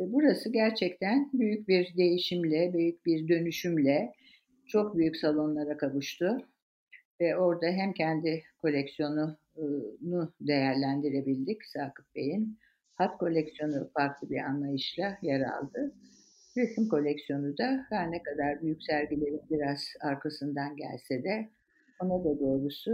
Ve 0.00 0.12
burası 0.12 0.52
gerçekten 0.52 1.30
büyük 1.32 1.68
bir 1.68 1.96
değişimle, 1.96 2.72
büyük 2.74 3.06
bir 3.06 3.28
dönüşümle 3.28 4.12
çok 4.66 4.96
büyük 4.96 5.16
salonlara 5.16 5.76
kavuştu. 5.76 6.38
Ve 7.20 7.36
orada 7.36 7.66
hem 7.66 7.92
kendi 7.92 8.42
koleksiyonunu 8.58 10.32
değerlendirebildik 10.40 11.64
Sakıp 11.64 12.14
Bey'in. 12.14 12.58
Hat 12.94 13.18
koleksiyonu 13.18 13.90
farklı 13.94 14.30
bir 14.30 14.38
anlayışla 14.38 15.18
yer 15.22 15.40
aldı. 15.40 15.94
Resim 16.56 16.88
koleksiyonu 16.88 17.58
da 17.58 17.86
her 17.88 18.10
ne 18.10 18.22
kadar 18.22 18.62
büyük 18.62 18.82
sergilerin 18.82 19.42
biraz 19.50 19.84
arkasından 20.00 20.76
gelse 20.76 21.24
de 21.24 21.48
ona 22.00 22.24
da 22.24 22.40
doğrusu 22.40 22.90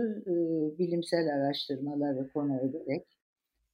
bilimsel 0.79 1.35
araştırmaları 1.35 2.29
konu 2.33 2.61
ederek 2.61 3.07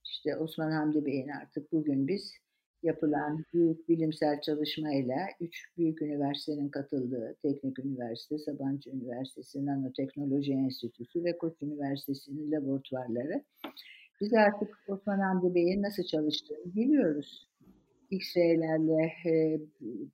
işte 0.04 0.36
Osman 0.36 0.70
Hamdi 0.70 1.06
Bey'in 1.06 1.28
artık 1.28 1.72
bugün 1.72 2.08
biz 2.08 2.32
yapılan 2.82 3.44
büyük 3.52 3.88
bilimsel 3.88 4.40
çalışmayla 4.40 5.16
üç 5.40 5.68
büyük 5.76 6.02
üniversitenin 6.02 6.68
katıldığı 6.68 7.36
Teknik 7.42 7.78
Üniversite, 7.78 8.38
Sabancı 8.38 8.90
Üniversitesi, 8.90 9.66
Nanoteknoloji 9.66 10.52
Enstitüsü 10.52 11.24
ve 11.24 11.38
Koç 11.38 11.62
Üniversitesi'nin 11.62 12.52
laboratuvarları. 12.52 13.42
Biz 14.20 14.32
artık 14.32 14.68
Osman 14.88 15.18
Hamdi 15.18 15.54
Bey'in 15.54 15.82
nasıl 15.82 16.02
çalıştığını 16.02 16.74
biliyoruz. 16.74 17.51
X-ray'lerle, 18.12 19.12
e, 19.26 19.60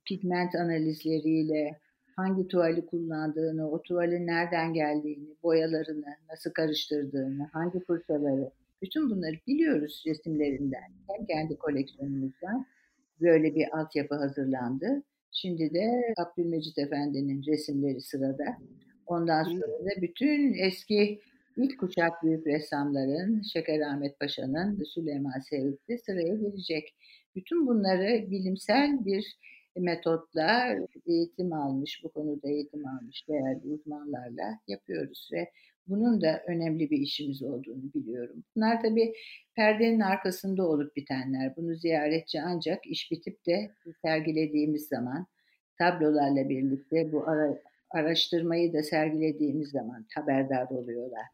pigment 0.05 0.55
analizleriyle, 0.55 1.79
hangi 2.15 2.47
tuvali 2.47 2.85
kullandığını, 2.85 3.71
o 3.71 3.81
tuvalin 3.81 4.27
nereden 4.27 4.73
geldiğini, 4.73 5.29
boyalarını, 5.43 6.15
nasıl 6.31 6.51
karıştırdığını, 6.51 7.49
hangi 7.53 7.79
fırçaları, 7.79 8.51
bütün 8.81 9.09
bunları 9.09 9.35
biliyoruz 9.47 10.03
resimlerinden. 10.07 10.91
Hem 11.07 11.25
kendi 11.25 11.57
koleksiyonumuzdan 11.57 12.65
böyle 13.21 13.55
bir 13.55 13.79
altyapı 13.79 14.15
hazırlandı. 14.15 15.03
Şimdi 15.31 15.73
de 15.73 16.13
Abdülmecit 16.17 16.77
Efendi'nin 16.77 17.43
resimleri 17.47 18.01
sırada. 18.01 18.57
Ondan 19.05 19.43
sonra 19.43 19.85
da 19.85 20.01
bütün 20.01 20.53
eski 20.53 21.19
ilk 21.57 21.79
kuşak 21.79 22.23
büyük 22.23 22.47
ressamların, 22.47 23.41
Şeker 23.41 23.79
Ahmet 23.79 24.19
Paşa'nın, 24.19 24.83
Süleyman 24.83 25.39
Seyitli 25.49 25.97
sıraya 25.97 26.35
gelecek. 26.35 26.95
Bütün 27.35 27.67
bunları 27.67 28.31
bilimsel 28.31 29.05
bir 29.05 29.37
metotla 29.77 30.75
eğitim 31.05 31.53
almış, 31.53 32.01
bu 32.03 32.09
konuda 32.09 32.49
eğitim 32.49 32.87
almış 32.87 33.27
değerli 33.27 33.67
uzmanlarla 33.67 34.59
yapıyoruz 34.67 35.29
ve 35.33 35.49
bunun 35.87 36.21
da 36.21 36.43
önemli 36.47 36.89
bir 36.89 36.97
işimiz 36.97 37.43
olduğunu 37.43 37.93
biliyorum. 37.93 38.43
Bunlar 38.55 38.81
tabii 38.81 39.13
perdenin 39.55 39.99
arkasında 39.99 40.67
olup 40.67 40.95
bitenler. 40.95 41.55
Bunu 41.55 41.75
ziyaretçi 41.75 42.41
ancak 42.41 42.87
iş 42.87 43.11
bitip 43.11 43.45
de 43.45 43.71
sergilediğimiz 44.01 44.87
zaman 44.87 45.27
tablolarla 45.77 46.49
birlikte 46.49 47.11
bu 47.11 47.27
ara, 47.27 47.59
araştırmayı 47.91 48.73
da 48.73 48.83
sergilediğimiz 48.83 49.69
zaman 49.69 50.05
haberdar 50.15 50.67
oluyorlar. 50.69 51.25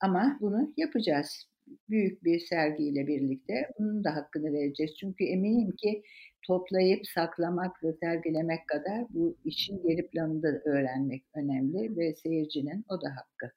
Ama 0.00 0.38
bunu 0.40 0.72
yapacağız. 0.76 1.48
Büyük 1.88 2.24
bir 2.24 2.40
sergiyle 2.40 3.06
birlikte 3.06 3.70
bunun 3.78 4.04
da 4.04 4.16
hakkını 4.16 4.52
vereceğiz. 4.52 4.96
Çünkü 5.00 5.24
eminim 5.24 5.76
ki 5.76 6.02
toplayıp 6.42 7.06
saklamak 7.06 7.84
ve 7.84 7.92
sergilemek 7.92 8.68
kadar 8.68 9.06
bu 9.10 9.36
işin 9.44 9.82
geri 9.88 10.08
planında 10.08 10.48
öğrenmek 10.64 11.24
önemli 11.34 11.96
ve 11.96 12.14
seyircinin 12.14 12.84
o 12.88 13.02
da 13.02 13.16
hakkı. 13.16 13.52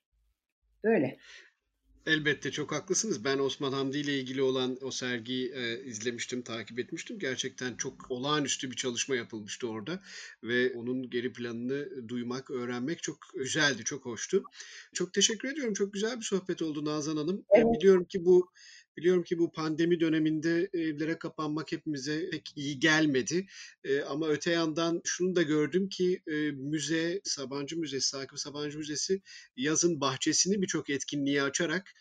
Böyle. 0.84 1.18
Elbette 2.06 2.52
çok 2.52 2.72
haklısınız. 2.72 3.24
Ben 3.26 3.40
Osman 3.40 3.74
Hamdi 3.74 3.98
ile 3.98 4.20
ilgili 4.20 4.42
olan 4.42 4.78
o 4.82 4.92
sergiyi 4.92 5.52
e, 5.52 5.84
izlemiştim, 5.84 6.42
takip 6.42 6.80
etmiştim. 6.80 7.20
Gerçekten 7.20 7.76
çok 7.76 8.12
olağanüstü 8.12 8.72
bir 8.72 8.76
çalışma 8.76 9.16
yapılmıştı 9.16 9.68
orada 9.68 10.00
ve 10.44 10.74
onun 10.74 11.10
geri 11.10 11.34
planını 11.34 12.10
duymak, 12.10 12.52
öğrenmek 12.52 13.04
çok 13.04 13.18
güzeldi, 13.36 13.84
çok 13.84 14.06
hoştu. 14.06 14.44
Çok 14.94 15.14
teşekkür 15.14 15.52
ediyorum. 15.52 15.74
Çok 15.74 15.94
güzel 15.94 16.20
bir 16.20 16.26
sohbet 16.26 16.62
oldu 16.62 16.86
Nazan 16.86 17.18
Hanım. 17.18 17.46
Evet. 17.50 17.66
Biliyorum 17.80 18.06
ki 18.06 18.26
bu 18.26 18.52
Biliyorum 18.98 19.24
ki 19.24 19.40
bu 19.40 19.52
pandemi 19.52 20.00
döneminde 20.00 20.70
evlere 20.74 21.18
kapanmak 21.18 21.72
hepimize 21.72 22.30
pek 22.30 22.54
iyi 22.56 22.80
gelmedi. 22.80 23.46
Ama 24.08 24.28
öte 24.28 24.52
yandan 24.52 25.02
şunu 25.04 25.36
da 25.36 25.42
gördüm 25.42 25.90
ki 25.90 26.22
müze, 26.54 27.22
Sabancı 27.24 27.80
Müzesi, 27.80 28.08
Sakıp 28.08 28.40
Sabancı 28.40 28.78
Müzesi 28.78 29.22
yazın 29.58 30.02
bahçesini 30.02 30.62
birçok 30.62 30.90
etkinliği 30.90 31.44
açarak 31.44 31.94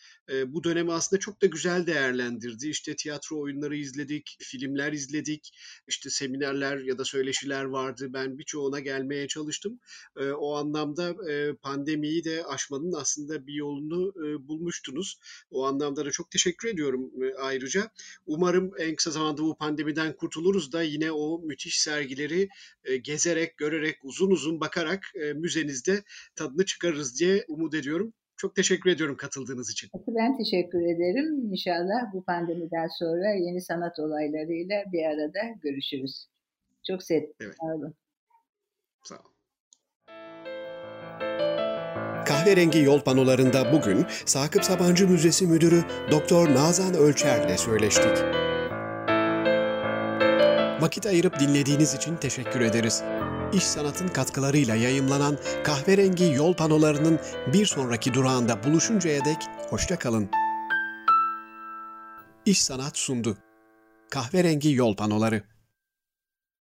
bu 0.46 0.64
dönemi 0.64 0.92
aslında 0.92 1.20
çok 1.20 1.42
da 1.42 1.46
güzel 1.46 1.86
değerlendirdi. 1.86 2.68
İşte 2.68 2.96
tiyatro 2.96 3.40
oyunları 3.40 3.76
izledik, 3.76 4.36
filmler 4.40 4.92
izledik, 4.92 5.50
işte 5.88 6.10
seminerler 6.10 6.78
ya 6.78 6.98
da 6.98 7.04
söyleşiler 7.04 7.64
vardı. 7.64 8.08
Ben 8.12 8.38
birçoğuna 8.38 8.80
gelmeye 8.80 9.28
çalıştım. 9.28 9.80
O 10.38 10.56
anlamda 10.56 11.16
pandemiyi 11.62 12.24
de 12.24 12.44
aşmanın 12.44 12.92
aslında 12.92 13.46
bir 13.46 13.54
yolunu 13.54 14.14
bulmuştunuz. 14.48 15.18
O 15.50 15.66
anlamda 15.66 16.06
da 16.06 16.10
çok 16.10 16.30
teşekkür 16.30 16.68
ediyorum 16.68 17.10
ayrıca. 17.38 17.90
Umarım 18.26 18.72
en 18.78 18.96
kısa 18.96 19.10
zamanda 19.10 19.42
bu 19.42 19.56
pandemiden 19.56 20.16
kurtuluruz 20.16 20.72
da 20.72 20.82
yine 20.82 21.12
o 21.12 21.40
müthiş 21.42 21.80
sergileri 21.80 22.48
gezerek, 23.02 23.56
görerek, 23.56 23.98
uzun 24.02 24.30
uzun 24.30 24.60
bakarak 24.60 25.12
müzenizde 25.34 26.04
tadını 26.34 26.64
çıkarırız 26.64 27.20
diye 27.20 27.44
umut 27.48 27.74
ediyorum. 27.74 28.12
Çok 28.40 28.56
teşekkür 28.56 28.90
ediyorum 28.90 29.16
katıldığınız 29.16 29.70
için. 29.70 29.90
Ben 30.08 30.36
teşekkür 30.38 30.80
ederim. 30.80 31.52
İnşallah 31.52 32.12
bu 32.12 32.24
pandemiden 32.24 32.88
sonra 32.98 33.30
yeni 33.30 33.60
sanat 33.60 33.98
olaylarıyla 33.98 34.84
bir 34.92 35.04
arada 35.04 35.40
görüşürüz. 35.62 36.26
Çok 36.86 37.02
sevdim. 37.02 37.32
Evet. 37.40 37.54
Sağ 37.60 37.74
olun. 37.74 37.94
Sağ 39.04 39.14
olun. 39.14 39.30
Kahverengi 42.24 42.78
yol 42.78 43.00
panolarında 43.00 43.72
bugün 43.72 44.06
Sakıp 44.24 44.64
Sabancı 44.64 45.08
Müzesi 45.08 45.46
Müdürü 45.46 45.82
Doktor 46.10 46.48
Nazan 46.48 46.94
Ölçer 46.94 47.46
ile 47.46 47.58
söyleştik. 47.58 48.18
Vakit 50.82 51.06
ayırıp 51.06 51.40
dinlediğiniz 51.40 51.94
için 51.94 52.16
teşekkür 52.16 52.60
ederiz. 52.60 53.02
İş 53.52 53.64
Sanat'ın 53.64 54.08
katkılarıyla 54.08 54.74
yayımlanan 54.74 55.38
kahverengi 55.64 56.24
yol 56.24 56.54
panolarının 56.54 57.18
bir 57.52 57.66
sonraki 57.66 58.14
durağında 58.14 58.64
buluşuncaya 58.64 59.24
dek 59.24 59.36
hoşça 59.70 59.98
kalın. 59.98 60.30
İş 62.46 62.62
Sanat 62.62 62.98
sundu. 62.98 63.38
Kahverengi 64.10 64.72
yol 64.72 64.96
panoları. 64.96 65.49